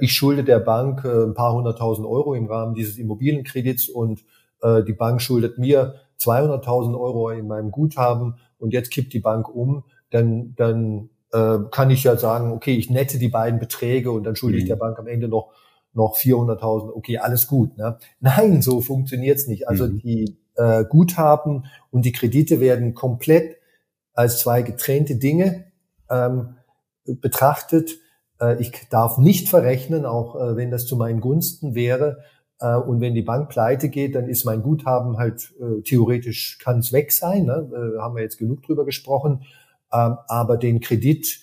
[0.00, 4.24] ich schulde der Bank äh, ein paar hunderttausend Euro im Rahmen dieses Immobilienkredits und
[4.62, 9.48] äh, die Bank schuldet mir 200.000 Euro in meinem Guthaben und jetzt kippt die Bank
[9.48, 14.24] um, dann, dann äh, kann ich ja sagen, okay, ich nette die beiden Beträge und
[14.24, 14.62] dann schulde mhm.
[14.62, 15.52] ich der Bank am Ende noch
[15.94, 17.76] noch 400.000, okay, alles gut.
[17.76, 17.98] Ne?
[18.20, 19.68] Nein, so funktioniert's nicht.
[19.68, 19.98] Also mhm.
[19.98, 23.56] die äh, Guthaben und die Kredite werden komplett
[24.12, 25.64] als zwei getrennte Dinge
[26.10, 26.56] ähm,
[27.04, 27.98] betrachtet.
[28.40, 32.18] Äh, ich darf nicht verrechnen, auch äh, wenn das zu meinen Gunsten wäre.
[32.60, 36.92] Äh, und wenn die Bank pleite geht, dann ist mein Guthaben halt theoretisch kann es
[36.92, 37.44] weg sein.
[37.44, 37.96] Ne?
[38.00, 39.42] Haben wir jetzt genug drüber gesprochen.
[39.92, 41.40] Ähm, aber den Kredit,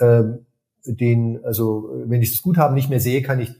[0.00, 0.46] ähm,
[0.84, 3.50] den, also wenn ich das Guthaben nicht mehr sehe, kann ich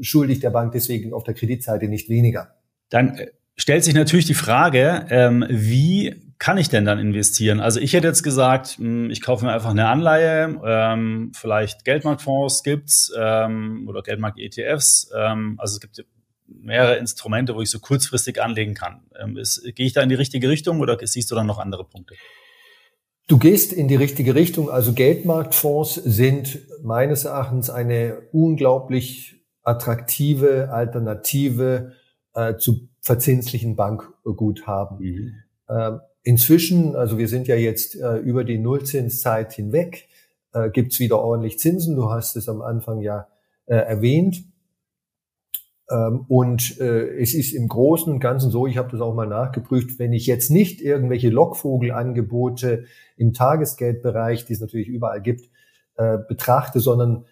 [0.00, 2.54] schuldig der Bank deswegen auf der Kreditseite nicht weniger.
[2.88, 3.18] Dann
[3.56, 7.60] stellt sich natürlich die Frage, ähm, wie kann ich denn dann investieren?
[7.60, 12.64] Also ich hätte jetzt gesagt, hm, ich kaufe mir einfach eine Anleihe, ähm, vielleicht Geldmarktfonds
[12.64, 15.12] gibt's ähm, oder Geldmarkt-ETFs.
[15.16, 16.04] Ähm, also es gibt
[16.48, 19.02] mehrere Instrumente, wo ich so kurzfristig anlegen kann.
[19.22, 21.84] Ähm, ist, gehe ich da in die richtige Richtung oder siehst du dann noch andere
[21.84, 22.16] Punkte?
[23.28, 24.68] Du gehst in die richtige Richtung.
[24.68, 31.92] Also Geldmarktfonds sind meines Erachtens eine unglaublich attraktive Alternative
[32.34, 34.98] äh, zu verzinslichen Bankguthaben.
[34.98, 35.34] Mhm.
[35.68, 40.08] Äh, inzwischen, also wir sind ja jetzt äh, über die Nullzinszeit hinweg,
[40.52, 41.96] äh, gibt's wieder ordentlich Zinsen.
[41.96, 43.28] Du hast es am Anfang ja
[43.66, 44.44] äh, erwähnt.
[45.90, 49.26] Ähm, und äh, es ist im Großen und Ganzen so, ich habe das auch mal
[49.26, 52.84] nachgeprüft, wenn ich jetzt nicht irgendwelche Lockvogelangebote
[53.16, 55.48] im Tagesgeldbereich, die es natürlich überall gibt,
[55.96, 57.24] äh, betrachte, sondern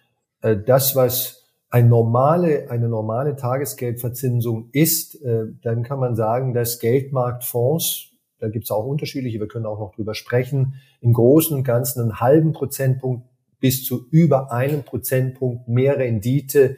[0.43, 5.25] äh, das, was ein normale, eine normale Tagesgeldverzinsung ist,
[5.63, 8.10] dann kann man sagen, dass Geldmarktfonds,
[8.41, 12.01] da gibt es auch unterschiedliche, wir können auch noch drüber sprechen, im Großen und Ganzen
[12.01, 13.29] einen halben Prozentpunkt
[13.61, 16.77] bis zu über einem Prozentpunkt mehr Rendite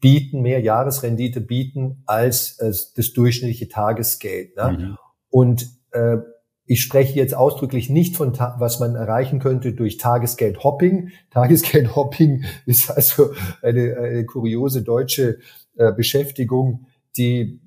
[0.00, 4.56] bieten, mehr Jahresrendite bieten als äh, das durchschnittliche Tagesgeld.
[4.56, 4.76] Ne?
[4.78, 4.98] Mhm.
[5.30, 6.18] Und äh,
[6.66, 11.10] ich spreche jetzt ausdrücklich nicht von, was man erreichen könnte durch Tagesgeldhopping.
[11.30, 13.30] Tagesgeldhopping ist also
[13.62, 15.38] eine, eine kuriose deutsche
[15.76, 17.60] äh, Beschäftigung, die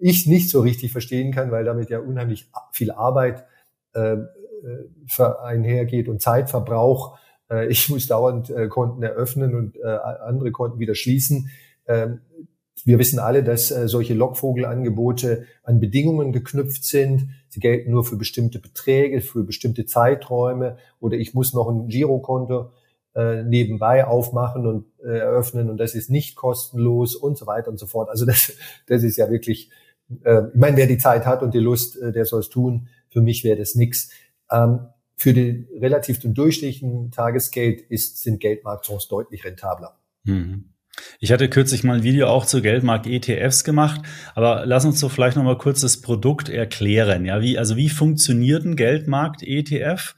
[0.00, 3.44] ich nicht so richtig verstehen kann, weil damit ja unheimlich viel Arbeit
[3.94, 7.18] äh, äh einhergeht und Zeitverbrauch.
[7.50, 11.50] Äh, ich muss dauernd äh, Konten eröffnen und äh, andere Konten wieder schließen.
[11.86, 12.20] Ähm,
[12.84, 17.30] wir wissen alle, dass äh, solche Lockvogelangebote an Bedingungen geknüpft sind.
[17.48, 22.70] Sie gelten nur für bestimmte Beträge, für bestimmte Zeiträume oder ich muss noch ein Girokonto
[23.16, 27.78] äh, nebenbei aufmachen und äh, eröffnen und das ist nicht kostenlos und so weiter und
[27.78, 28.10] so fort.
[28.10, 28.52] Also das,
[28.86, 29.70] das ist ja wirklich,
[30.24, 32.88] äh, ich meine, wer die Zeit hat und die Lust, äh, der soll es tun.
[33.08, 34.10] Für mich wäre das nix.
[34.50, 34.80] Ähm,
[35.16, 39.98] für den relativ den durchschnittlichen Tagesgeld ist, sind Geldmarktfonds deutlich rentabler.
[40.24, 40.72] Mhm.
[41.20, 44.00] Ich hatte kürzlich mal ein Video auch zu Geldmarkt-ETFs gemacht,
[44.34, 47.24] aber lass uns doch vielleicht noch mal kurz das Produkt erklären.
[47.24, 50.14] Ja, wie, also wie funktioniert ein Geldmarkt-ETF?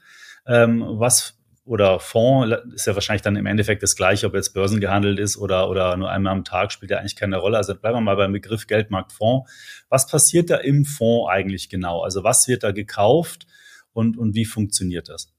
[0.47, 5.19] Ähm, was oder Fonds ist ja wahrscheinlich dann im Endeffekt das gleiche, ob jetzt börsengehandelt
[5.19, 7.57] ist oder, oder nur einmal am Tag, spielt ja eigentlich keine Rolle.
[7.57, 9.49] Also bleiben wir mal beim Begriff Geldmarktfonds.
[9.89, 12.01] Was passiert da im Fonds eigentlich genau?
[12.01, 13.45] Also was wird da gekauft
[13.93, 15.31] und, und wie funktioniert das?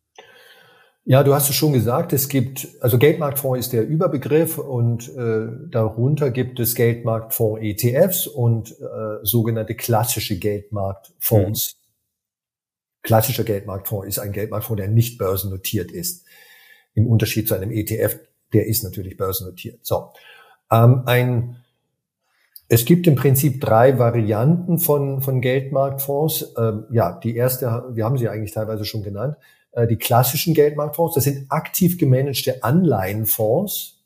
[1.04, 5.48] Ja, du hast es schon gesagt, es gibt, also Geldmarktfonds ist der Überbegriff und äh,
[5.68, 11.74] darunter gibt es Geldmarktfonds ETFs und äh, sogenannte klassische Geldmarktfonds.
[11.74, 11.79] Mhm.
[13.02, 16.26] Klassischer Geldmarktfonds ist ein Geldmarktfonds, der nicht börsennotiert ist.
[16.94, 18.18] Im Unterschied zu einem ETF,
[18.52, 19.84] der ist natürlich börsennotiert.
[19.86, 20.12] So.
[20.70, 21.56] Ähm, ein,
[22.68, 26.54] es gibt im Prinzip drei Varianten von, von Geldmarktfonds.
[26.58, 29.36] Ähm, ja, die erste, wir haben sie eigentlich teilweise schon genannt
[29.72, 33.96] äh, die klassischen Geldmarktfonds, das sind aktiv gemanagte Anleihenfonds.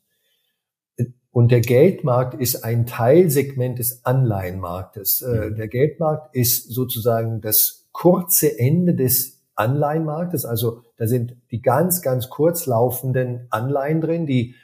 [1.31, 5.21] Und der Geldmarkt ist ein Teilsegment des Anleihenmarktes.
[5.21, 5.55] Äh, mhm.
[5.55, 10.43] Der Geldmarkt ist sozusagen das kurze Ende des Anleihenmarktes.
[10.43, 14.55] Also da sind die ganz, ganz kurz laufenden Anleihen drin, die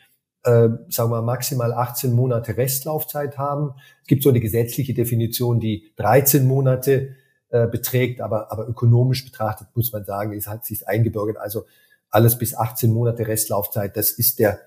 [0.43, 3.73] äh, sagen wir maximal 18 Monate Restlaufzeit haben.
[4.01, 7.15] Es gibt so eine gesetzliche Definition, die 13 Monate
[7.47, 11.37] äh, beträgt, aber, aber ökonomisch betrachtet muss man sagen, es hat sich eingebürgert.
[11.37, 11.63] Also
[12.09, 14.59] alles bis 18 Monate Restlaufzeit, das ist der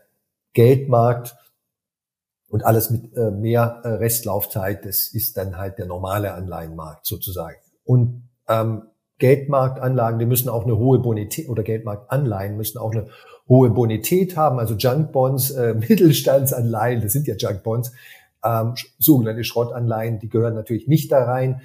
[0.54, 1.36] Geldmarkt
[2.48, 7.58] und alles mit äh, mehr äh, Restlaufzeit, das ist dann halt der normale Anleihenmarkt sozusagen.
[7.84, 8.82] Und ähm,
[9.18, 13.06] Geldmarktanlagen, die müssen auch eine hohe Bonität oder Geldmarktanleihen müssen auch eine
[13.48, 17.92] hohe Bonität haben, also Junkbonds, äh, Mittelstandsanleihen, das sind ja Junkbonds,
[18.44, 21.62] ähm, sogenannte Schrottanleihen, die gehören natürlich nicht da rein.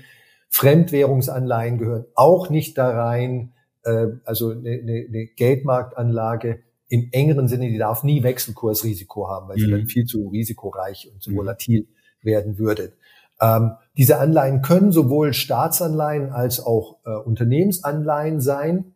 [0.50, 3.54] Fremdwährungsanleihen gehören auch nicht da rein.
[3.84, 9.58] Äh, also eine, eine, eine Geldmarktanlage im engeren Sinne, die darf nie Wechselkursrisiko haben, weil
[9.58, 9.62] mhm.
[9.62, 11.38] sie dann viel zu risikoreich und zu mhm.
[11.38, 11.88] volatil
[12.22, 12.94] werden würde.
[13.41, 18.93] Ähm, diese Anleihen können sowohl Staatsanleihen als auch äh, Unternehmensanleihen sein.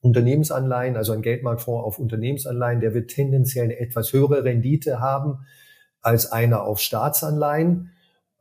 [0.00, 5.46] Unternehmensanleihen, also ein Geldmarktfonds auf Unternehmensanleihen, der wird tendenziell eine etwas höhere Rendite haben
[6.00, 7.90] als einer auf Staatsanleihen,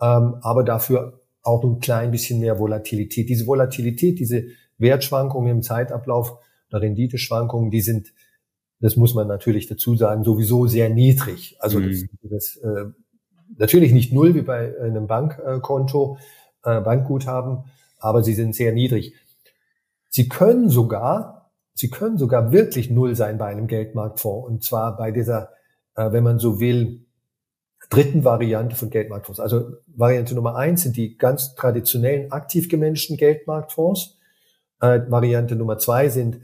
[0.02, 3.30] ähm, aber dafür auch ein klein bisschen mehr Volatilität.
[3.30, 4.46] Diese Volatilität, diese
[4.78, 6.38] Wertschwankungen im Zeitablauf
[6.70, 8.14] oder Renditeschwankungen, die sind,
[8.80, 11.56] das muss man natürlich dazu sagen, sowieso sehr niedrig.
[11.60, 12.10] Also mhm.
[12.22, 12.86] das, das äh,
[13.58, 16.18] natürlich nicht null wie bei einem Bankkonto,
[16.64, 17.66] äh, Bankguthaben,
[18.00, 19.14] aber sie sind sehr niedrig.
[20.10, 25.12] Sie können sogar, sie können sogar wirklich null sein bei einem Geldmarktfonds und zwar bei
[25.12, 25.50] dieser,
[25.96, 27.06] äh, wenn man so will,
[27.90, 29.40] dritten Variante von Geldmarktfonds.
[29.40, 34.18] Also Variante Nummer eins sind die ganz traditionellen aktiv gemanagten Geldmarktfonds.
[34.82, 36.40] Äh, Variante Nummer zwei sind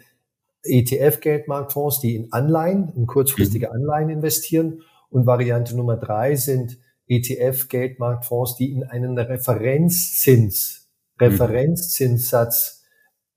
[0.63, 3.73] ETF-Geldmarktfonds, die in Anleihen, in kurzfristige mhm.
[3.73, 4.81] Anleihen investieren.
[5.09, 6.77] Und Variante Nummer drei sind
[7.11, 11.25] ETF-Geldmarktfonds, die in einen Referenzzins, mhm.
[11.25, 12.83] Referenzzinssatz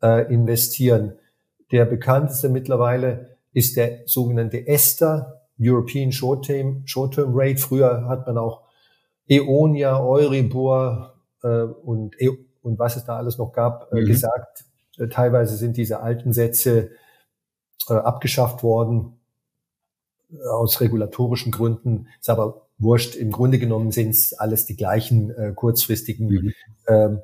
[0.03, 1.19] äh, investieren.
[1.73, 7.61] Der bekannteste mittlerweile ist der sogenannte ESTA, European Short-Term Short -Term Rate.
[7.61, 8.63] Früher hat man auch
[9.29, 12.31] Eonia, Euribor äh, und, e
[12.63, 14.07] und was es da alles noch gab, äh, mhm.
[14.07, 14.65] gesagt.
[14.99, 16.91] Äh, teilweise sind diese alten Sätze
[17.89, 19.21] äh, abgeschafft worden
[20.31, 22.09] äh, aus regulatorischen Gründen.
[22.21, 23.15] Ist aber wurscht.
[23.17, 26.53] Im Grunde genommen sind es alles die gleichen äh, kurzfristigen mhm.
[26.87, 27.19] ähm,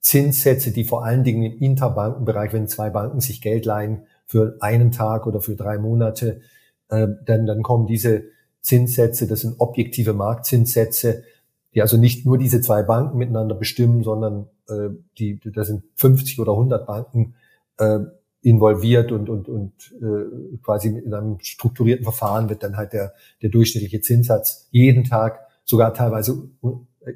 [0.00, 4.92] Zinssätze, die vor allen Dingen im Interbankenbereich, wenn zwei Banken sich Geld leihen für einen
[4.92, 6.40] Tag oder für drei Monate,
[6.88, 8.24] äh, dann, dann kommen diese
[8.60, 11.24] Zinssätze, das sind objektive Marktzinssätze,
[11.74, 16.38] die also nicht nur diese zwei Banken miteinander bestimmen, sondern äh, die, da sind 50
[16.38, 17.34] oder 100 Banken
[17.78, 18.00] äh,
[18.40, 23.50] involviert und, und, und äh, quasi in einem strukturierten Verfahren wird dann halt der, der
[23.50, 26.48] durchschnittliche Zinssatz jeden Tag, sogar teilweise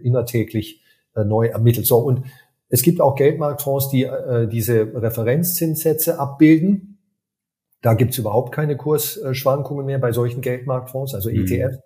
[0.02, 0.82] innertäglich
[1.14, 1.86] äh, neu ermittelt.
[1.86, 2.24] So, und
[2.68, 6.98] es gibt auch Geldmarktfonds, die äh, diese Referenzzinssätze abbilden.
[7.82, 11.46] Da gibt's überhaupt keine Kursschwankungen mehr bei solchen Geldmarktfonds, also mhm.
[11.46, 11.76] ETFs.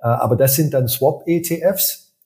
[0.00, 2.16] Äh, aber das sind dann Swap-ETFs,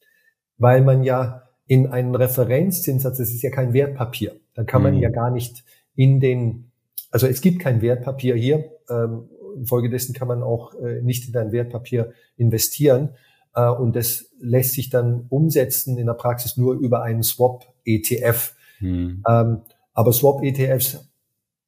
[0.58, 5.00] weil man ja in einen Referenzzinssatz, das ist ja kein Wertpapier, da kann man mhm.
[5.00, 6.72] ja gar nicht in den,
[7.10, 8.70] also es gibt kein Wertpapier hier.
[8.88, 13.10] Ähm, infolgedessen kann man auch äh, nicht in ein Wertpapier investieren.
[13.54, 18.54] Äh, und das lässt sich dann umsetzen in der Praxis nur über einen Swap-ETF.
[18.78, 19.22] Hm.
[19.28, 19.60] Ähm,
[19.92, 21.08] aber Swap-ETFs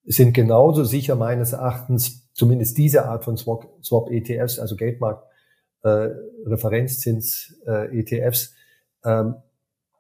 [0.05, 5.25] sind genauso sicher meines Erachtens, zumindest diese Art von Swap-ETFs, also Geldmarkt,
[5.83, 6.09] äh,
[6.47, 8.55] Referenzzins äh, ETFs,
[9.05, 9.37] ähm,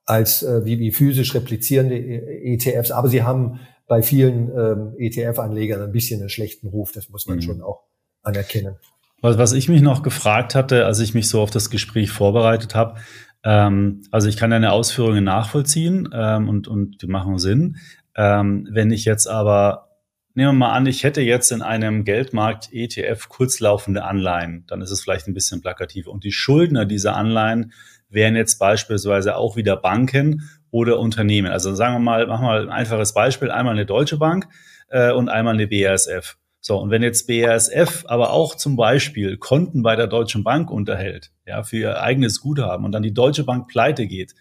[0.06, 2.90] als äh, wie, wie physisch replizierende ETFs.
[2.90, 6.92] Aber sie haben bei vielen ähm, ETF-Anlegern ein bisschen einen schlechten Ruf.
[6.92, 7.42] Das muss man mhm.
[7.42, 7.84] schon auch
[8.22, 8.76] anerkennen.
[9.20, 12.74] Was, was ich mich noch gefragt hatte, als ich mich so auf das Gespräch vorbereitet
[12.74, 12.98] habe,
[13.42, 17.76] ähm, also ich kann deine Ausführungen nachvollziehen ähm, und, und die machen Sinn.
[18.16, 19.88] Ähm, wenn ich jetzt aber,
[20.34, 24.90] nehmen wir mal an, ich hätte jetzt in einem Geldmarkt ETF kurzlaufende Anleihen, dann ist
[24.90, 26.06] es vielleicht ein bisschen plakativ.
[26.06, 27.72] Und die Schuldner dieser Anleihen
[28.08, 31.52] wären jetzt beispielsweise auch wieder Banken oder Unternehmen.
[31.52, 34.48] Also sagen wir mal, machen wir ein einfaches Beispiel, einmal eine Deutsche Bank
[34.88, 36.36] äh, und einmal eine BASF.
[36.60, 41.30] So, und wenn jetzt BASF aber auch zum Beispiel Konten bei der Deutschen Bank unterhält,
[41.46, 44.34] ja, für ihr eigenes Guthaben und dann die Deutsche Bank pleite geht,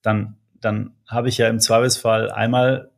[0.00, 2.92] dann, dann habe ich ja im Zweifelsfall einmal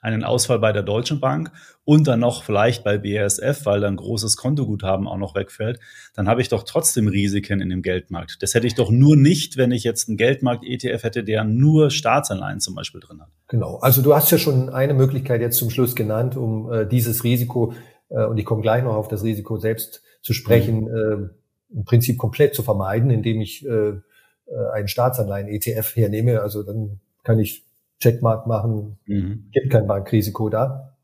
[0.00, 1.50] einen Ausfall bei der Deutschen Bank
[1.84, 5.80] und dann noch vielleicht bei BASF, weil dann großes Kontoguthaben auch noch wegfällt,
[6.14, 8.42] dann habe ich doch trotzdem Risiken in dem Geldmarkt.
[8.42, 12.60] Das hätte ich doch nur nicht, wenn ich jetzt einen Geldmarkt-ETF hätte, der nur Staatsanleihen
[12.60, 13.28] zum Beispiel drin hat.
[13.48, 13.76] Genau.
[13.76, 17.74] Also du hast ja schon eine Möglichkeit jetzt zum Schluss genannt, um äh, dieses Risiko,
[18.08, 21.30] äh, und ich komme gleich noch auf das Risiko selbst zu sprechen, mhm.
[21.72, 24.00] äh, im Prinzip komplett zu vermeiden, indem ich äh, äh
[24.72, 26.40] einen Staatsanleihen-ETF hernehme.
[26.40, 27.66] Also dann kann ich
[28.00, 29.50] Checkmark machen, mhm.
[29.52, 30.94] gibt kein Bankrisiko da.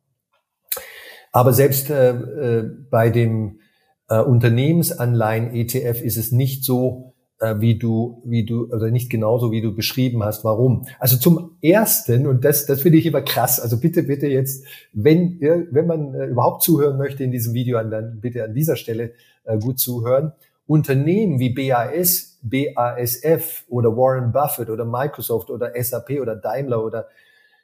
[1.32, 3.60] Aber selbst äh, äh, bei dem
[4.08, 9.10] äh, Unternehmensanleihen ETF ist es nicht so, äh, wie du, wie du, oder also nicht
[9.10, 10.44] genauso, wie du beschrieben hast.
[10.44, 10.86] Warum?
[10.98, 13.60] Also zum ersten, und das, das finde ich immer krass.
[13.60, 18.20] Also bitte, bitte jetzt, wenn, wenn man äh, überhaupt zuhören möchte in diesem Video, dann
[18.20, 19.12] bitte an dieser Stelle
[19.44, 20.32] äh, gut zuhören.
[20.70, 27.08] Unternehmen wie BAS, BASF oder Warren Buffett oder Microsoft oder SAP oder Daimler oder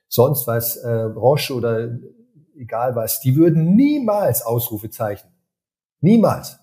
[0.08, 1.96] sonst was, äh, Roche oder
[2.56, 5.28] egal was, die würden niemals Ausrufezeichen
[6.00, 6.58] niemals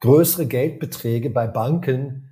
[0.00, 2.28] größere Geldbeträge bei Banken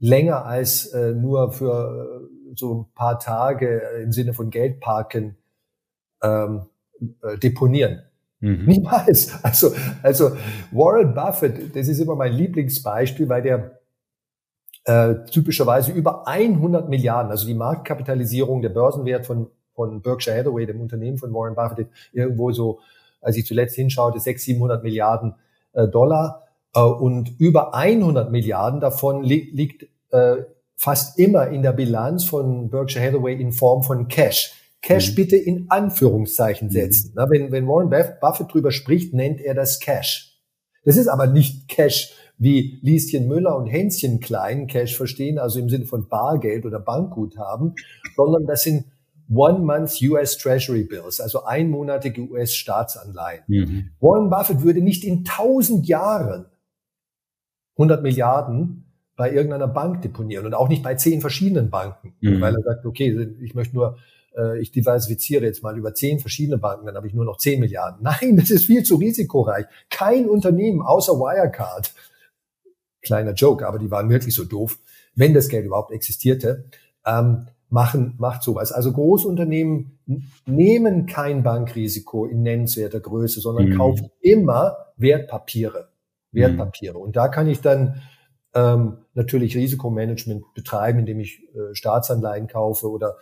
[0.00, 5.36] länger als äh, nur für äh, so ein paar Tage im Sinne von Geldparken
[6.20, 6.66] ähm,
[7.22, 8.02] äh, deponieren.
[8.42, 8.64] Mhm.
[8.66, 9.32] Niemals.
[9.42, 9.72] Also,
[10.02, 10.36] also
[10.72, 13.78] Warren Buffett, das ist immer mein Lieblingsbeispiel, weil der
[14.84, 20.80] äh, typischerweise über 100 Milliarden, also die Marktkapitalisierung, der Börsenwert von, von Berkshire Hathaway, dem
[20.80, 22.80] Unternehmen von Warren Buffett, irgendwo so,
[23.20, 25.34] als ich zuletzt hinschaute, 600, 700 Milliarden
[25.72, 26.42] äh, Dollar
[26.74, 30.42] äh, und über 100 Milliarden davon li liegt äh,
[30.74, 34.52] fast immer in der Bilanz von Berkshire Hathaway in Form von Cash.
[34.82, 35.14] Cash mhm.
[35.14, 36.72] bitte in Anführungszeichen mhm.
[36.72, 37.12] setzen.
[37.14, 40.40] Na, wenn, wenn Warren Buffett drüber spricht, nennt er das Cash.
[40.84, 45.68] Das ist aber nicht Cash, wie Lieschen Müller und Hänschen Klein Cash verstehen, also im
[45.68, 47.74] Sinne von Bargeld oder Bankguthaben,
[48.16, 48.86] sondern das sind
[49.32, 53.44] One-Month US Treasury Bills, also einmonatige US-Staatsanleihen.
[53.46, 53.90] Mhm.
[54.00, 56.46] Warren Buffett würde nicht in tausend Jahren
[57.76, 62.40] 100 Milliarden bei irgendeiner Bank deponieren und auch nicht bei zehn verschiedenen Banken, mhm.
[62.40, 63.98] weil er sagt, okay, ich möchte nur,
[64.36, 67.60] äh, ich diversifiziere jetzt mal über zehn verschiedene Banken, dann habe ich nur noch zehn
[67.60, 68.02] Milliarden.
[68.02, 69.66] Nein, das ist viel zu risikoreich.
[69.90, 71.94] Kein Unternehmen außer Wirecard,
[73.02, 74.78] kleiner Joke, aber die waren wirklich so doof,
[75.14, 76.64] wenn das Geld überhaupt existierte,
[77.04, 78.70] ähm, machen, macht sowas.
[78.70, 79.98] Also Großunternehmen
[80.46, 83.76] nehmen kein Bankrisiko in nennenswerter Größe, sondern mhm.
[83.78, 85.88] kaufen immer Wertpapiere.
[86.32, 86.98] Wertpapiere.
[86.98, 87.02] Mhm.
[87.02, 88.02] Und da kann ich dann
[88.54, 93.16] ähm, natürlich Risikomanagement betreiben, indem ich äh, Staatsanleihen kaufe oder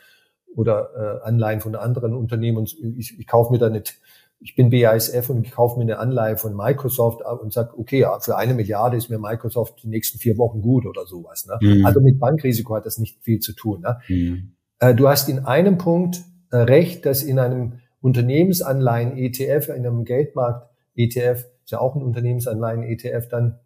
[0.54, 2.58] oder äh, Anleihen von anderen Unternehmen.
[2.58, 4.00] Und ich, ich kaufe mir da nicht
[4.40, 8.18] ich bin BASF und ich kaufe mir eine Anleihe von Microsoft und sage, okay, ja,
[8.20, 11.46] für eine Milliarde ist mir Microsoft die nächsten vier Wochen gut oder sowas.
[11.46, 11.58] Ne?
[11.60, 11.84] Mhm.
[11.84, 13.82] Also mit Bankrisiko hat das nicht viel zu tun.
[13.82, 13.98] Ne?
[14.08, 14.52] Mhm.
[14.78, 21.44] Äh, du hast in einem Punkt äh, recht, dass in einem Unternehmensanleihen-ETF, in einem Geldmarkt-ETF,
[21.64, 23.60] ist ja auch ein Unternehmensanleihen-ETF, dann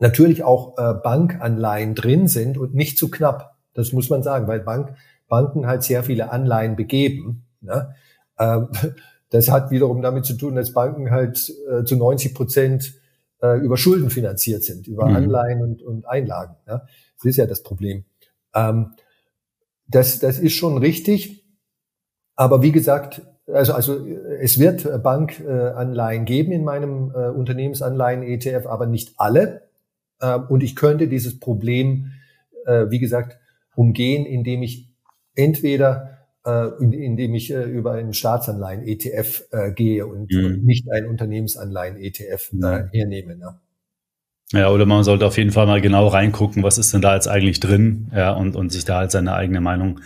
[0.00, 3.54] natürlich auch äh, Bankanleihen drin sind und nicht zu knapp.
[3.74, 4.96] Das muss man sagen, weil Bank,
[5.28, 7.46] Banken halt sehr viele Anleihen begeben.
[7.60, 7.94] Ne?
[8.38, 8.68] Ähm,
[9.30, 12.94] das hat wiederum damit zu tun, dass Banken halt äh, zu 90 Prozent
[13.42, 15.16] äh, über Schulden finanziert sind, über mhm.
[15.16, 16.56] Anleihen und, und Einlagen.
[16.66, 16.86] Ja?
[17.16, 18.04] Das ist ja das Problem.
[18.54, 18.92] Ähm,
[19.86, 21.44] das, das ist schon richtig.
[22.36, 24.06] Aber wie gesagt, also, also
[24.40, 29.68] es wird Bankanleihen geben in meinem äh, Unternehmensanleihen-ETF, aber nicht alle.
[30.20, 32.12] Ähm, und ich könnte dieses Problem,
[32.66, 33.38] äh, wie gesagt,
[33.76, 34.93] umgehen, indem ich
[35.34, 36.14] entweder
[36.46, 40.60] äh, indem ich äh, über einen Staatsanleihen-ETF äh, gehe und, mhm.
[40.62, 42.90] nicht einen Unternehmensanleihen-ETF mhm.
[42.92, 43.36] hernehme.
[43.36, 43.58] Ne?
[44.52, 47.28] Ja, oder man sollte auf jeden Fall mal genau reingucken, was ist denn da jetzt
[47.28, 50.00] eigentlich drin, ja, und, und sich da halt seine eigene Meinung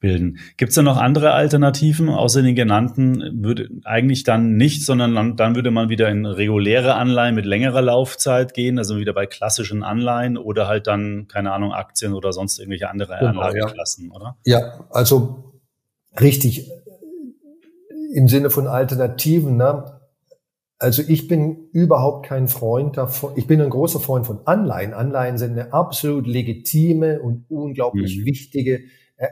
[0.00, 0.38] bilden.
[0.56, 3.42] Gibt es da noch andere Alternativen außer den genannten?
[3.42, 8.54] Würde eigentlich dann nicht, sondern dann, würde man wieder in reguläre Anleihen mit längerer Laufzeit
[8.54, 12.88] gehen, also wieder bei klassischen Anleihen oder halt dann, keine Ahnung, Aktien oder sonst irgendwelche
[12.88, 14.14] andere genau, Anlageklassen, ja.
[14.14, 14.36] oder?
[14.44, 15.60] Ja, also
[16.20, 16.70] richtig
[18.14, 19.56] im Sinne von Alternativen.
[19.56, 19.84] Ne?
[20.78, 23.32] Also ich bin überhaupt kein Freund davon.
[23.36, 24.94] Ich bin ein großer Freund von Anleihen.
[24.94, 28.24] Anleihen sind eine absolut legitime und unglaublich mhm.
[28.26, 28.80] wichtige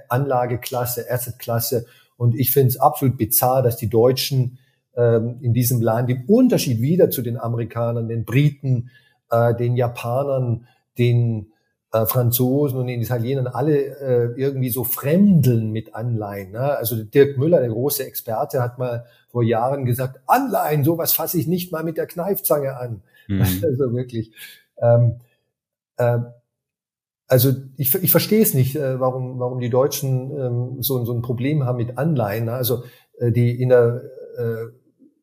[0.08, 1.86] Anlageklasse, Assetklasse.
[2.16, 4.58] Und ich finde es absolut bizarr, dass die Deutschen
[4.96, 8.90] ähm, in diesem Land im Unterschied wieder zu den Amerikanern, den Briten,
[9.30, 10.66] äh, den Japanern,
[10.98, 11.52] den
[11.92, 16.52] äh, Franzosen und den Italienern alle äh, irgendwie so fremdeln mit Anleihen.
[16.52, 16.76] Ne?
[16.76, 21.46] Also Dirk Müller, der große Experte, hat mal vor Jahren gesagt, Anleihen, sowas fasse ich
[21.46, 23.02] nicht mal mit der Kneifzange an.
[23.28, 23.40] Mhm.
[23.62, 24.32] Also wirklich.
[24.78, 25.20] Ähm,
[25.96, 26.18] äh,
[27.28, 31.22] also ich, ich verstehe es nicht, äh, warum, warum die Deutschen ähm, so, so ein
[31.22, 32.46] Problem haben mit Anleihen.
[32.46, 32.52] Ne?
[32.52, 32.84] Also
[33.18, 34.02] äh, die in der
[34.38, 34.66] äh,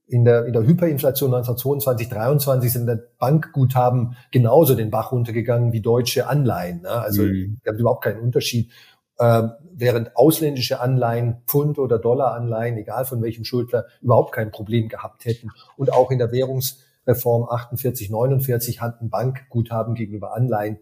[0.06, 5.82] in der, in der Hyperinflation 1922, 23 sind der Bankguthaben genauso den Bach runtergegangen wie
[5.82, 6.82] deutsche Anleihen.
[6.82, 6.90] Ne?
[6.90, 7.60] Also mhm.
[7.64, 8.72] gab überhaupt keinen Unterschied.
[9.20, 15.26] Ähm, während ausländische Anleihen, Pfund- oder Dollaranleihen, egal von welchem Schuldner, überhaupt kein Problem gehabt
[15.26, 15.50] hätten.
[15.78, 20.80] Und auch in der Währungsreform 48, 49 hatten Bankguthaben gegenüber Anleihen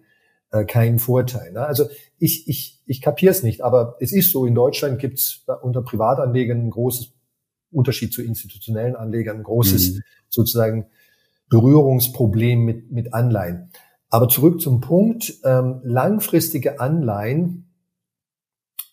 [0.51, 1.51] äh, keinen Vorteil.
[1.51, 1.65] Ne?
[1.65, 1.85] Also
[2.17, 5.81] ich, ich, ich kapiere es nicht, aber es ist so, in Deutschland gibt es unter
[5.81, 7.13] Privatanlegern ein großes
[7.71, 10.01] Unterschied zu institutionellen Anlegern, ein großes mhm.
[10.29, 10.87] sozusagen
[11.49, 13.71] Berührungsproblem mit, mit Anleihen.
[14.09, 17.71] Aber zurück zum Punkt, ähm, langfristige Anleihen,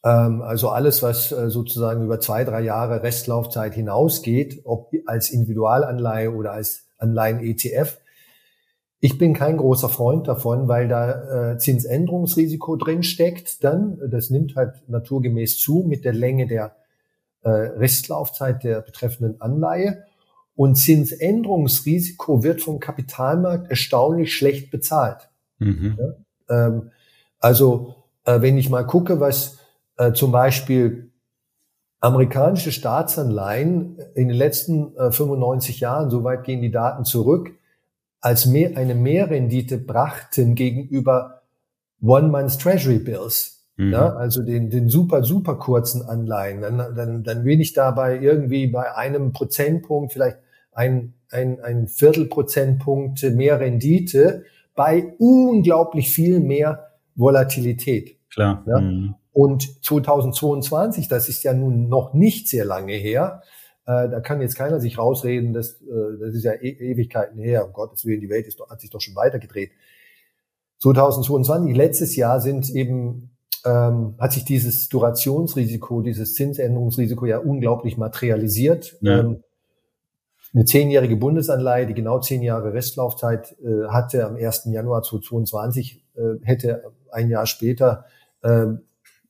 [0.05, 6.33] ähm, also alles, was äh, sozusagen über zwei, drei Jahre Restlaufzeit hinausgeht, ob als Individualanleihe
[6.33, 7.99] oder als Anleihen-ETF,
[9.01, 13.63] ich bin kein großer Freund davon, weil da äh, Zinsänderungsrisiko drin steckt.
[13.63, 16.77] Dann, das nimmt halt naturgemäß zu mit der Länge der
[17.43, 20.05] äh, Restlaufzeit der betreffenden Anleihe.
[20.57, 25.29] Und Zinsänderungsrisiko wird vom Kapitalmarkt erstaunlich schlecht bezahlt.
[25.61, 25.97] Mhm.
[26.49, 26.67] Ja?
[26.67, 26.91] Ähm,
[27.39, 27.95] also
[28.25, 29.59] äh, wenn ich mal gucke, was
[29.97, 31.13] äh, zum Beispiel
[32.01, 37.53] amerikanische Staatsanleihen in den letzten äh, 95 Jahren, soweit gehen die Daten zurück,
[38.21, 41.43] als mehr, eine Mehrrendite brachten gegenüber
[42.03, 43.67] One-Month Treasury Bills.
[43.77, 43.93] Mhm.
[43.93, 46.61] Ja, also den, den super, super kurzen Anleihen.
[46.61, 50.39] Dann, dann, dann bin ich dabei irgendwie bei einem Prozentpunkt, vielleicht
[50.73, 54.45] ein, ein, ein Viertelprozentpunkt mehr Rendite
[54.75, 58.17] bei unglaublich viel mehr Volatilität.
[58.31, 58.65] Klar.
[58.67, 58.81] Ja?
[58.81, 59.15] Mhm.
[59.33, 63.43] Und 2022, das ist ja nun noch nicht sehr lange her,
[63.89, 67.67] äh, da kann jetzt keiner sich rausreden, dass, äh, das ist ja e Ewigkeiten her,
[67.67, 69.71] um Gottes Willen, die Welt ist, hat sich doch schon weitergedreht.
[70.81, 73.31] 2022, letztes Jahr sind eben
[73.65, 78.97] ähm, hat sich dieses Durationsrisiko, dieses Zinsänderungsrisiko ja unglaublich materialisiert.
[79.01, 79.21] Ja.
[79.21, 79.43] Ähm,
[80.55, 84.67] eine zehnjährige Bundesanleihe, die genau zehn Jahre Restlaufzeit äh, hatte, am 1.
[84.67, 88.05] Januar 2022, äh, hätte ein Jahr später
[88.43, 88.67] äh,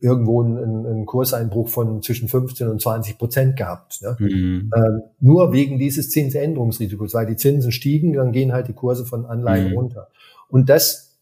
[0.00, 4.00] irgendwo einen, einen Kurseinbruch von zwischen 15 und 20 Prozent gehabt.
[4.02, 4.16] Ne?
[4.18, 4.70] Mhm.
[4.74, 9.26] Ähm, nur wegen dieses Zinsänderungsrisikos, weil die Zinsen stiegen, dann gehen halt die Kurse von
[9.26, 9.76] Anleihen mhm.
[9.76, 10.08] runter.
[10.48, 11.18] Und das,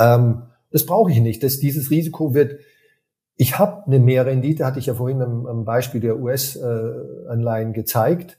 [0.00, 1.42] ähm, das brauche ich nicht.
[1.42, 2.58] Das, dieses Risiko wird
[3.40, 8.36] ich habe eine Mehrrendite, hatte ich ja vorhin am, am Beispiel der US-Anleihen gezeigt.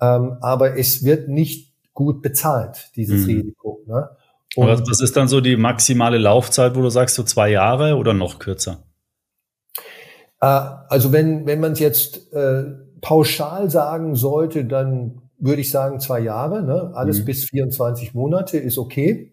[0.00, 3.36] Ähm, aber es wird nicht gut bezahlt, dieses mhm.
[3.36, 3.82] Risiko.
[3.86, 4.08] Ne?
[4.56, 7.96] Und was, was ist dann so die maximale Laufzeit, wo du sagst, so zwei Jahre
[7.96, 8.82] oder noch kürzer?
[10.40, 12.64] Äh, also wenn, wenn man es jetzt äh,
[13.00, 16.62] pauschal sagen sollte, dann würde ich sagen zwei Jahre.
[16.62, 16.90] Ne?
[16.94, 17.24] Alles mhm.
[17.26, 19.32] bis 24 Monate ist okay.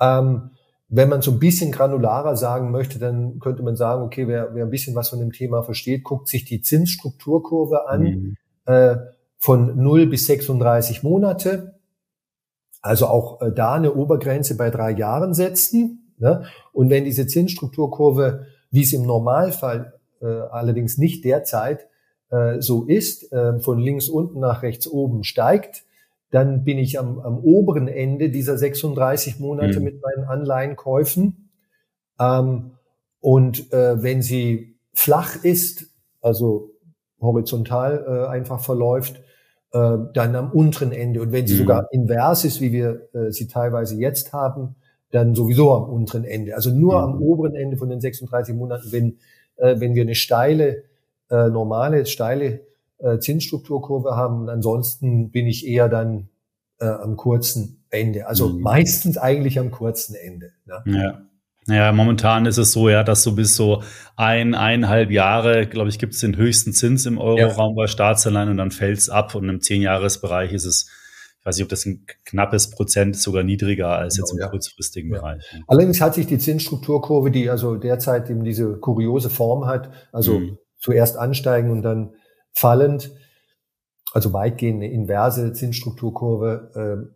[0.00, 0.50] Ähm,
[0.88, 4.64] wenn man so ein bisschen granularer sagen möchte, dann könnte man sagen, okay, wer, wer
[4.64, 8.02] ein bisschen was von dem Thema versteht, guckt sich die Zinsstrukturkurve an.
[8.02, 8.36] Mhm.
[8.66, 8.96] Äh,
[9.38, 11.75] von 0 bis 36 Monate.
[12.86, 16.12] Also auch äh, da eine Obergrenze bei drei Jahren setzen.
[16.18, 16.44] Ne?
[16.72, 21.88] Und wenn diese Zinsstrukturkurve, wie es im Normalfall äh, allerdings nicht derzeit
[22.30, 25.84] äh, so ist, äh, von links unten nach rechts oben steigt,
[26.30, 29.84] dann bin ich am, am oberen Ende dieser 36 Monate mhm.
[29.84, 31.50] mit meinen Anleihenkäufen.
[32.18, 32.72] Ähm,
[33.20, 35.86] und äh, wenn sie flach ist,
[36.20, 36.70] also
[37.20, 39.20] horizontal äh, einfach verläuft,
[39.72, 41.20] äh, dann am unteren Ende.
[41.20, 41.58] Und wenn sie mhm.
[41.58, 44.76] sogar invers ist, wie wir äh, sie teilweise jetzt haben,
[45.10, 46.54] dann sowieso am unteren Ende.
[46.54, 47.14] Also nur mhm.
[47.14, 49.18] am oberen Ende von den 36 Monaten, wenn,
[49.56, 50.84] äh, wenn wir eine steile,
[51.30, 52.60] äh, normale, steile
[52.98, 54.48] äh, Zinsstrukturkurve haben.
[54.48, 56.28] Ansonsten bin ich eher dann
[56.80, 58.26] äh, am kurzen Ende.
[58.26, 58.60] Also mhm.
[58.60, 60.52] meistens eigentlich am kurzen Ende.
[60.66, 60.82] Ne?
[60.86, 61.22] Ja.
[61.68, 63.82] Ja, momentan ist es so, ja, dass so bis so
[64.14, 67.82] ein, eineinhalb Jahre, glaube ich, gibt es den höchsten Zins im Euroraum ja.
[67.82, 70.88] bei Staatsanleihen und dann fällt es ab und im Zehnjahresbereich ist es,
[71.40, 74.48] ich weiß nicht, ob das ein knappes Prozent sogar niedriger als genau, jetzt im ja.
[74.48, 75.18] kurzfristigen ja.
[75.18, 75.44] Bereich.
[75.66, 80.58] Allerdings hat sich die Zinsstrukturkurve, die also derzeit eben diese kuriose Form hat, also mhm.
[80.78, 82.14] zuerst ansteigen und dann
[82.52, 83.12] fallend,
[84.12, 87.15] also weitgehend eine inverse Zinsstrukturkurve, äh, äh,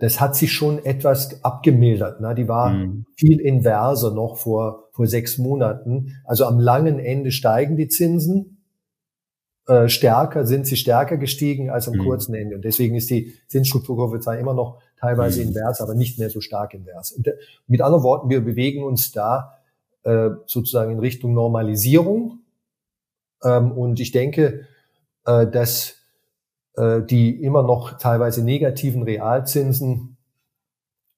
[0.00, 2.20] das hat sich schon etwas abgemildert.
[2.20, 2.34] Ne?
[2.34, 3.06] Die war mhm.
[3.16, 6.16] viel inverser noch vor, vor sechs Monaten.
[6.24, 8.58] Also am langen Ende steigen die Zinsen
[9.68, 12.04] äh, stärker, sind sie stärker gestiegen als am mhm.
[12.04, 12.56] kurzen Ende.
[12.56, 15.48] Und deswegen ist die Zinsstrukturkurve zwar immer noch teilweise mhm.
[15.48, 17.12] invers, aber nicht mehr so stark invers.
[17.12, 17.34] Und, äh,
[17.66, 19.58] mit anderen Worten, wir bewegen uns da
[20.04, 22.38] äh, sozusagen in Richtung Normalisierung.
[23.44, 24.66] Ähm, und ich denke,
[25.26, 25.97] äh, dass
[26.78, 30.16] äh, die immer noch teilweise negativen Realzinsen,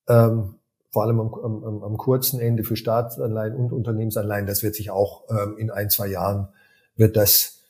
[0.08, 0.54] ähm,
[0.90, 5.24] vor allem am, am, am kurzen Ende für Staatsanleihen und Unternehmensanleihen, das wird sich auch
[5.28, 6.48] ähm, in ein, zwei Jahren
[6.96, 7.60] wird das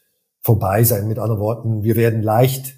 [0.41, 1.09] vorbei sein.
[1.09, 2.77] Mit anderen Worten, wir werden leicht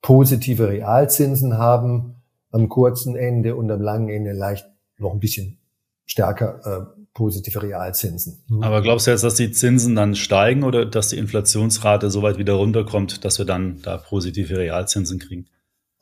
[0.00, 2.16] positive Realzinsen haben
[2.50, 5.58] am kurzen Ende und am langen Ende leicht noch ein bisschen
[6.06, 8.42] stärker äh, positive Realzinsen.
[8.48, 8.62] Mhm.
[8.62, 12.38] Aber glaubst du jetzt, dass die Zinsen dann steigen oder dass die Inflationsrate so weit
[12.38, 15.46] wieder runterkommt, dass wir dann da positive Realzinsen kriegen?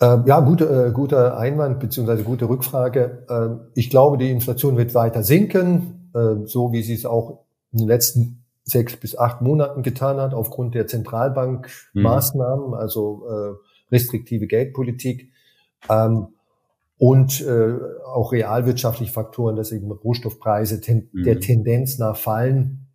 [0.01, 3.25] Äh, ja, gute, äh, guter Einwand beziehungsweise gute Rückfrage.
[3.29, 7.79] Äh, ich glaube, die Inflation wird weiter sinken, äh, so wie sie es auch in
[7.79, 12.75] den letzten sechs bis acht Monaten getan hat, aufgrund der Zentralbankmaßnahmen, mhm.
[12.75, 15.31] also äh, restriktive Geldpolitik.
[15.89, 16.29] Ähm,
[17.03, 17.75] und äh,
[18.07, 21.25] auch realwirtschaftliche Faktoren, dass eben Rohstoffpreise ten, mhm.
[21.25, 22.87] der Tendenz nach fallen,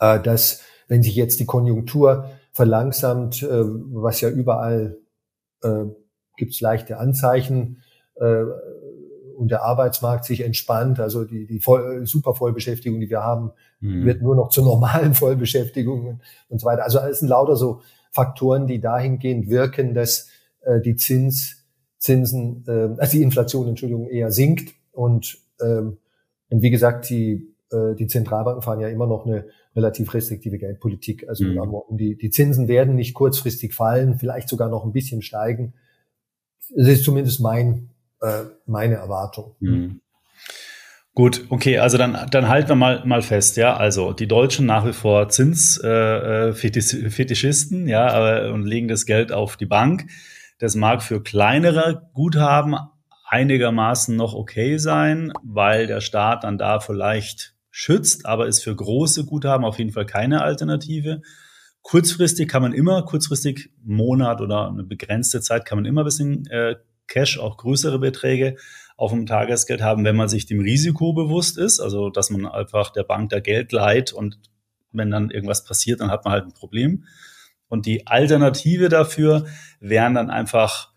[0.00, 4.96] äh, dass wenn sich jetzt die Konjunktur verlangsamt, äh, was ja überall
[5.62, 5.84] äh,
[6.38, 7.82] gibt es leichte Anzeichen
[8.14, 8.44] äh,
[9.36, 14.06] und der Arbeitsmarkt sich entspannt, also die, die voll, super Vollbeschäftigung, die wir haben, mhm.
[14.06, 16.84] wird nur noch zur normalen Vollbeschäftigung und so weiter.
[16.84, 20.30] Also es sind lauter so Faktoren, die dahingehend wirken, dass
[20.62, 21.61] äh, die Zins
[22.02, 24.74] Zinsen, äh, also die Inflation, Entschuldigung, eher sinkt.
[24.90, 25.98] Und, ähm,
[26.50, 29.46] und wie gesagt, die, äh, die Zentralbanken fahren ja immer noch eine
[29.76, 31.28] relativ restriktive Geldpolitik.
[31.28, 31.96] Also mhm.
[31.96, 35.74] die, die Zinsen werden nicht kurzfristig fallen, vielleicht sogar noch ein bisschen steigen.
[36.74, 37.90] Das ist zumindest mein,
[38.20, 39.54] äh, meine Erwartung.
[39.60, 40.00] Mhm.
[41.14, 43.76] Gut, okay, also dann, dann halten wir mal, mal fest, ja.
[43.76, 49.30] Also die Deutschen nach wie vor Zinsfetischisten, äh, äh ja, aber, und legen das Geld
[49.30, 50.06] auf die Bank.
[50.62, 52.76] Das mag für kleinere Guthaben
[53.26, 59.24] einigermaßen noch okay sein, weil der Staat dann da vielleicht schützt, aber ist für große
[59.24, 61.20] Guthaben auf jeden Fall keine Alternative.
[61.80, 66.46] Kurzfristig kann man immer, kurzfristig Monat oder eine begrenzte Zeit kann man immer ein bisschen
[66.46, 66.76] äh,
[67.08, 68.54] Cash, auch größere Beträge
[68.96, 72.90] auf dem Tagesgeld haben, wenn man sich dem Risiko bewusst ist, also dass man einfach
[72.90, 74.38] der Bank da Geld leiht und
[74.92, 77.04] wenn dann irgendwas passiert, dann hat man halt ein Problem.
[77.72, 79.46] Und die Alternative dafür
[79.80, 80.90] wären dann einfach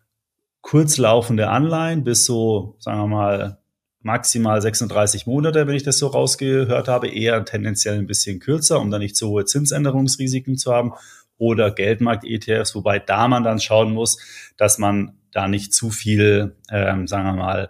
[0.59, 3.59] kurzlaufende Anleihen bis so, sagen wir mal,
[4.01, 8.91] maximal 36 Monate, wenn ich das so rausgehört habe, eher tendenziell ein bisschen kürzer, um
[8.91, 10.91] dann nicht so hohe Zinsänderungsrisiken zu haben
[11.37, 14.17] oder Geldmarkt-ETFs, wobei da man dann schauen muss,
[14.57, 17.69] dass man da nicht zu viel, ähm, sagen wir mal,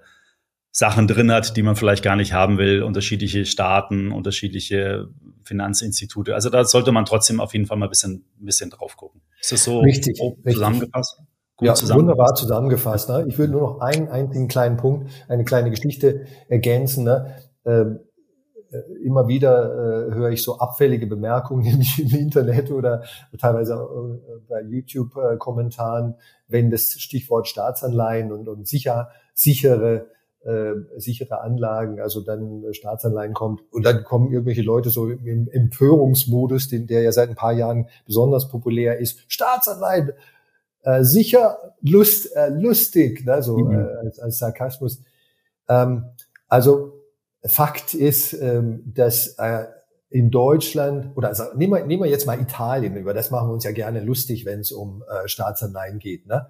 [0.71, 5.09] Sachen drin hat, die man vielleicht gar nicht haben will, unterschiedliche Staaten, unterschiedliche
[5.45, 6.33] Finanzinstitute.
[6.33, 9.21] Also da sollte man trotzdem auf jeden Fall mal ein bisschen, ein bisschen drauf gucken.
[9.39, 11.19] Ist das so richtig, zusammengefasst?
[11.57, 11.97] Gut ja, zusammengefasst.
[11.97, 13.09] wunderbar zusammengefasst.
[13.09, 13.25] Ne?
[13.27, 17.05] Ich würde nur noch einen einzigen kleinen Punkt, eine kleine Geschichte ergänzen.
[17.05, 17.35] Ne?
[17.65, 17.99] Ähm,
[18.71, 23.03] äh, immer wieder äh, höre ich so abfällige Bemerkungen nämlich im Internet oder
[23.39, 26.15] teilweise äh, bei YouTube-Kommentaren,
[26.47, 30.07] wenn das Stichwort Staatsanleihen und, und sicher, sichere
[30.45, 35.49] äh, sichere Anlagen, also dann äh, Staatsanleihen kommt und dann kommen irgendwelche Leute so im
[35.49, 39.19] Empörungsmodus, den, der ja seit ein paar Jahren besonders populär ist.
[39.27, 40.11] Staatsanleihen,
[40.83, 43.79] äh, sicher, lust, äh, lustig, ne, so mhm.
[43.79, 45.01] äh, als, als Sarkasmus.
[45.67, 46.05] Ähm,
[46.47, 46.93] also
[47.43, 49.65] Fakt ist, ähm, dass äh,
[50.09, 53.53] in Deutschland, oder also nehmen wir, nehmen wir jetzt mal Italien, über das machen wir
[53.53, 56.27] uns ja gerne lustig, wenn es um äh, Staatsanleihen geht.
[56.27, 56.47] Ne?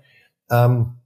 [0.51, 0.97] Ähm,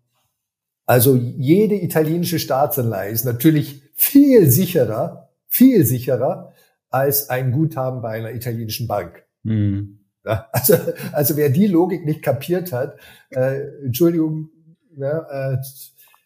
[0.90, 6.54] also jede italienische Staatsanleihe ist natürlich viel sicherer, viel sicherer
[6.90, 9.24] als ein Guthaben bei einer italienischen Bank.
[9.44, 10.00] Mhm.
[10.24, 10.74] Also,
[11.12, 12.98] also wer die Logik nicht kapiert hat,
[13.30, 14.50] äh, Entschuldigung,
[14.98, 15.58] ja, äh,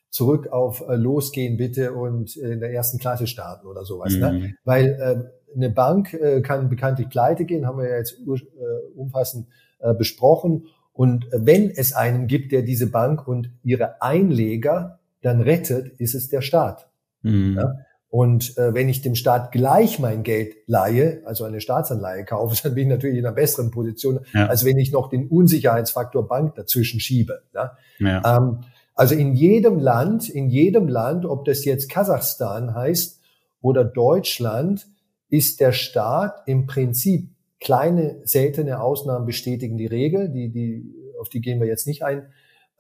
[0.10, 4.14] zurück auf äh, losgehen bitte und in der ersten Klasse starten oder sowas.
[4.14, 4.32] Ne?
[4.32, 4.40] Mhm.
[4.40, 4.56] Ne?
[4.64, 9.48] Weil äh, eine Bank äh, kann bekanntlich pleite gehen, haben wir ja jetzt äh, umfassend
[9.80, 10.68] äh, besprochen.
[10.94, 16.30] Und wenn es einen gibt, der diese Bank und ihre Einleger dann rettet, ist es
[16.30, 16.88] der Staat.
[17.24, 17.58] Mhm.
[17.58, 17.76] Ja?
[18.10, 22.76] Und äh, wenn ich dem Staat gleich mein Geld leihe, also eine Staatsanleihe kaufe, dann
[22.76, 24.46] bin ich natürlich in einer besseren Position, ja.
[24.46, 27.42] als wenn ich noch den Unsicherheitsfaktor Bank dazwischen schiebe.
[27.56, 27.76] Ja?
[27.98, 28.38] ja.
[28.38, 28.60] Ähm,
[28.94, 33.20] also in jedem Land, in jedem Land, ob das jetzt Kasachstan heißt
[33.62, 34.86] oder Deutschland,
[35.30, 37.30] ist der Staat im Prinzip
[37.64, 42.28] Kleine, seltene Ausnahmen bestätigen die Regel, die, die, auf die gehen wir jetzt nicht ein,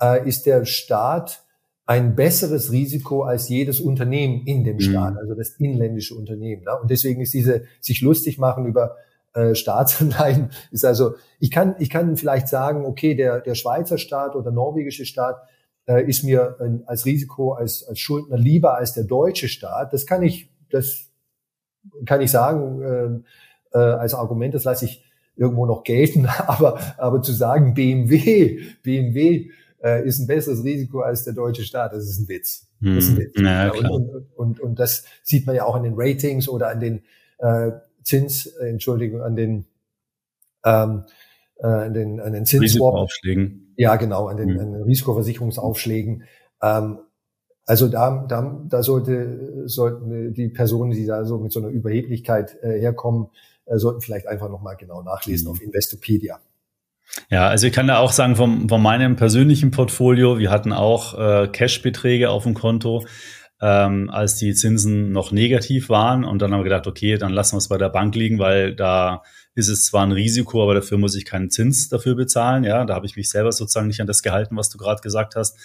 [0.01, 1.43] äh, ist der Staat
[1.85, 4.81] ein besseres Risiko als jedes Unternehmen in dem mhm.
[4.81, 6.63] Staat, also das inländische Unternehmen.
[6.63, 6.71] Ne?
[6.81, 8.97] Und deswegen ist diese sich lustig machen über
[9.33, 14.35] äh, Staatsanleihen, ist also, ich kann, ich kann vielleicht sagen, okay, der, der Schweizer Staat
[14.35, 15.41] oder norwegische Staat
[15.87, 19.93] äh, ist mir äh, als Risiko, als, als Schuldner lieber als der deutsche Staat.
[19.93, 21.09] Das kann ich, das
[22.05, 23.23] kann ich sagen, äh,
[23.73, 25.03] äh, als Argument, das lasse ich
[25.35, 29.49] irgendwo noch gelten, aber, aber zu sagen, BMW, BMW
[29.83, 32.67] äh, ist ein besseres Risiko als der deutsche Staat, das ist ein Witz.
[32.81, 33.23] Das ist ein hm.
[33.23, 33.41] Witz.
[33.41, 36.79] Ja, und, und, und, und das sieht man ja auch an den Ratings oder an
[36.79, 37.01] den
[37.39, 37.71] äh,
[38.03, 39.65] Zins, äh, Entschuldigung, an den
[40.65, 41.03] ähm,
[41.63, 43.73] äh, an den, an den Zinsaufschlägen.
[43.77, 44.59] Ja, genau, an den, mhm.
[44.59, 46.23] an den Risikoversicherungsaufschlägen.
[46.61, 46.99] Ähm,
[47.65, 52.61] also da, da, da sollte, sollten die Personen, die da so mit so einer Überheblichkeit
[52.61, 53.27] äh, herkommen,
[53.65, 55.51] sollten vielleicht einfach nochmal genau nachlesen mhm.
[55.51, 56.39] auf Investopedia.
[57.29, 61.17] Ja, also ich kann da auch sagen, vom, von meinem persönlichen Portfolio, wir hatten auch
[61.17, 63.05] äh, Cash-Beträge auf dem Konto,
[63.61, 66.23] ähm, als die Zinsen noch negativ waren.
[66.25, 68.75] Und dann haben wir gedacht, okay, dann lassen wir es bei der Bank liegen, weil
[68.75, 69.23] da
[69.55, 72.63] ist es zwar ein Risiko, aber dafür muss ich keinen Zins dafür bezahlen.
[72.63, 75.35] Ja, da habe ich mich selber sozusagen nicht an das gehalten, was du gerade gesagt
[75.35, 75.57] hast.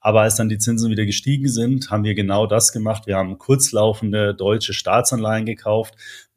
[0.00, 3.06] Aber als dann die Zinsen wieder gestiegen sind, haben wir genau das gemacht.
[3.06, 5.94] Wir haben kurzlaufende deutsche Staatsanleihen gekauft.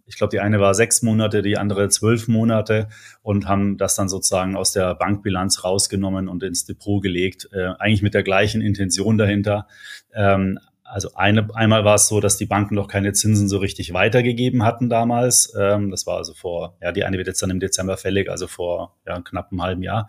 [0.08, 2.88] Ich glaube, die eine war sechs Monate, die andere zwölf Monate
[3.24, 7.49] und haben das dann sozusagen aus der Bankbilanz rausgenommen und ins Depot gelegt.
[7.51, 9.68] Äh, eigentlich mit der gleichen Intention dahinter.
[10.14, 13.93] Ähm, also eine, einmal war es so, dass die Banken noch keine Zinsen so richtig
[13.93, 15.51] weitergegeben hatten damals.
[15.60, 18.47] Ähm, das war also vor, ja, die eine wird jetzt dann im Dezember fällig, also
[18.47, 20.08] vor ja, knapp einem halben Jahr.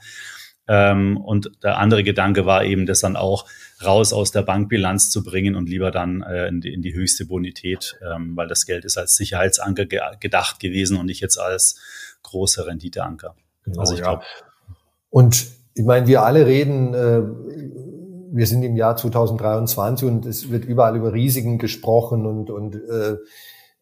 [0.68, 3.46] Ähm, und der andere Gedanke war eben, das dann auch
[3.84, 7.26] raus aus der Bankbilanz zu bringen und lieber dann äh, in, die, in, die, höchste
[7.26, 11.78] Bonität, ähm, weil das Geld ist als Sicherheitsanker ge gedacht gewesen und nicht jetzt als
[12.22, 13.36] großer Renditeanker.
[13.64, 14.06] Genau, also ich ja.
[14.06, 14.24] glaube.
[15.10, 17.22] Und ich meine, wir alle reden, äh,
[18.32, 23.16] wir sind im Jahr 2023 und es wird überall über Risiken gesprochen und, und äh,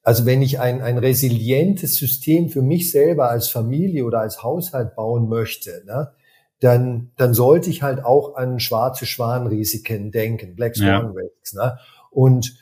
[0.03, 4.95] also wenn ich ein, ein resilientes System für mich selber als Familie oder als Haushalt
[4.95, 6.13] bauen möchte, ne,
[6.61, 11.01] dann, dann sollte ich halt auch an schwarze Schwanrisiken denken, Black Swan ja.
[11.01, 11.55] Risks.
[11.55, 11.79] Ne?
[12.11, 12.57] Und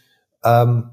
[0.45, 0.90] ähm,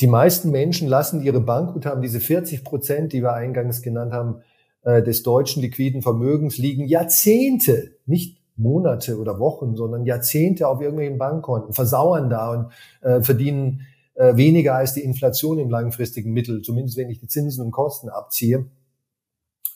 [0.00, 4.42] die meisten Menschen lassen ihre Bankguthaben, diese 40 Prozent, die wir eingangs genannt haben,
[4.82, 11.18] äh, des deutschen liquiden Vermögens liegen Jahrzehnte, nicht Monate oder Wochen, sondern Jahrzehnte auf irgendwelchen
[11.18, 12.72] Bankkonten, versauern da und
[13.02, 17.64] äh, verdienen äh, weniger als die Inflation im langfristigen Mittel, zumindest wenn ich die Zinsen
[17.64, 18.66] und Kosten abziehe.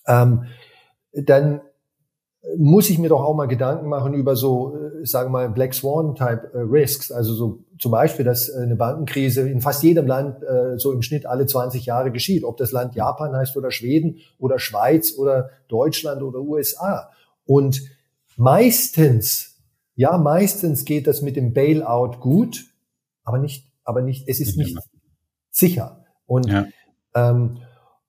[0.07, 0.45] Ähm,
[1.13, 1.61] dann
[2.57, 5.75] muss ich mir doch auch mal Gedanken machen über so, äh, sagen wir mal, Black
[5.75, 7.11] Swan-Type äh, Risks.
[7.11, 11.03] Also so zum Beispiel, dass äh, eine Bankenkrise in fast jedem Land äh, so im
[11.03, 12.45] Schnitt alle 20 Jahre geschieht.
[12.45, 17.11] Ob das Land Japan heißt oder Schweden oder Schweiz oder Deutschland oder USA.
[17.47, 17.81] Und
[18.37, 19.61] Meistens,
[19.95, 22.65] ja, meistens geht das mit dem Bailout gut,
[23.23, 24.77] aber nicht, aber nicht, es ist nicht
[25.51, 26.05] sicher.
[26.27, 26.67] Und, ja.
[27.15, 27.59] ähm,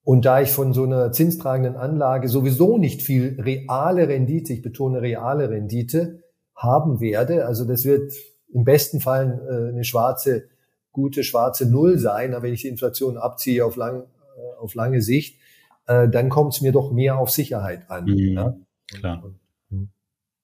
[0.05, 5.01] und da ich von so einer zinstragenden Anlage sowieso nicht viel reale Rendite, ich betone
[5.01, 6.21] reale Rendite,
[6.55, 8.13] haben werde, also das wird
[8.53, 10.45] im besten Fall äh, eine schwarze,
[10.91, 15.01] gute schwarze Null sein, aber wenn ich die Inflation abziehe auf, lang, äh, auf lange
[15.01, 15.39] Sicht,
[15.87, 18.05] äh, dann kommt es mir doch mehr auf Sicherheit an.
[18.05, 18.55] Mhm, ja?
[18.99, 19.23] Klar.
[19.23, 19.39] Und,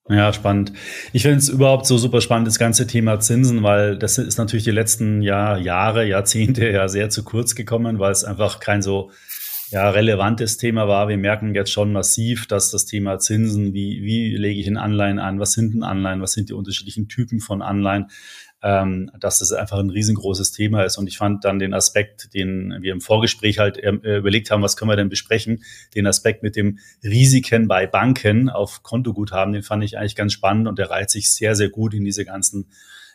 [0.10, 0.74] ja, spannend.
[1.14, 4.66] Ich finde es überhaupt so super spannend, das ganze Thema Zinsen, weil das ist natürlich
[4.66, 9.12] die letzten Jahr, Jahre, Jahrzehnte ja sehr zu kurz gekommen, weil es einfach kein so
[9.72, 11.08] ja, relevantes Thema war.
[11.08, 15.18] Wir merken jetzt schon massiv, dass das Thema Zinsen, wie, wie lege ich in Anleihen
[15.18, 18.08] an, was sind denn Anleihen, was sind die unterschiedlichen Typen von Anleihen,
[18.62, 20.98] ähm, dass das einfach ein riesengroßes Thema ist.
[20.98, 24.76] Und ich fand dann den Aspekt, den wir im Vorgespräch halt äh, überlegt haben, was
[24.76, 25.64] können wir denn besprechen,
[25.96, 30.68] den Aspekt mit dem Risiken bei Banken auf Kontoguthaben, den fand ich eigentlich ganz spannend
[30.68, 32.68] und der reiht sich sehr, sehr gut in diese ganzen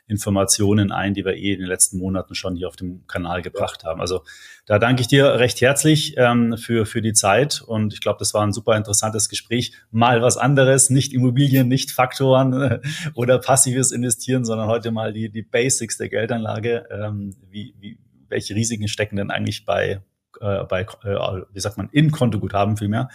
[0.08, 3.84] Informationen ein, die wir eh in den letzten Monaten schon hier auf dem Kanal gebracht
[3.84, 4.00] haben.
[4.00, 4.22] Also
[4.64, 8.32] da danke ich dir recht herzlich ähm, für, für die Zeit und ich glaube, das
[8.32, 9.72] war ein super interessantes Gespräch.
[9.90, 12.80] Mal was anderes, nicht Immobilien, nicht Faktoren äh,
[13.14, 16.86] oder passives Investieren, sondern heute mal die, die Basics der Geldanlage.
[16.90, 17.98] Ähm, wie, wie,
[18.28, 20.02] welche Risiken stecken denn eigentlich bei,
[20.40, 23.08] äh, bei äh, wie sagt man, in Kontoguthaben vielmehr?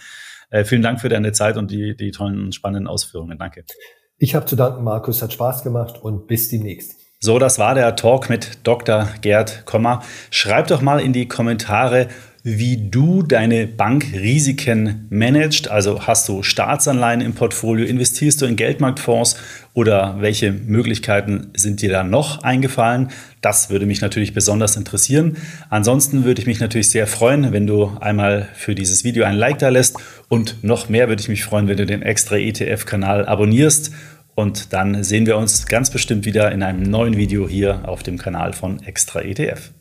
[0.50, 3.38] Äh, vielen Dank für deine Zeit und die, die tollen, spannenden Ausführungen.
[3.38, 3.64] Danke.
[4.22, 6.94] Ich habe zu danken, Markus, hat Spaß gemacht und bis demnächst.
[7.18, 9.08] So, das war der Talk mit Dr.
[9.20, 10.04] Gerd Kommer.
[10.30, 12.06] Schreib doch mal in die Kommentare,
[12.44, 15.68] wie du deine Bankrisiken managst.
[15.68, 19.36] Also hast du Staatsanleihen im Portfolio, investierst du in Geldmarktfonds
[19.74, 23.10] oder welche Möglichkeiten sind dir da noch eingefallen?
[23.40, 25.36] Das würde mich natürlich besonders interessieren.
[25.70, 29.58] Ansonsten würde ich mich natürlich sehr freuen, wenn du einmal für dieses Video ein Like
[29.58, 29.96] da lässt
[30.28, 33.92] und noch mehr würde ich mich freuen, wenn du den extra ETF-Kanal abonnierst
[34.34, 38.18] und dann sehen wir uns ganz bestimmt wieder in einem neuen Video hier auf dem
[38.18, 39.72] Kanal von Extra ETF.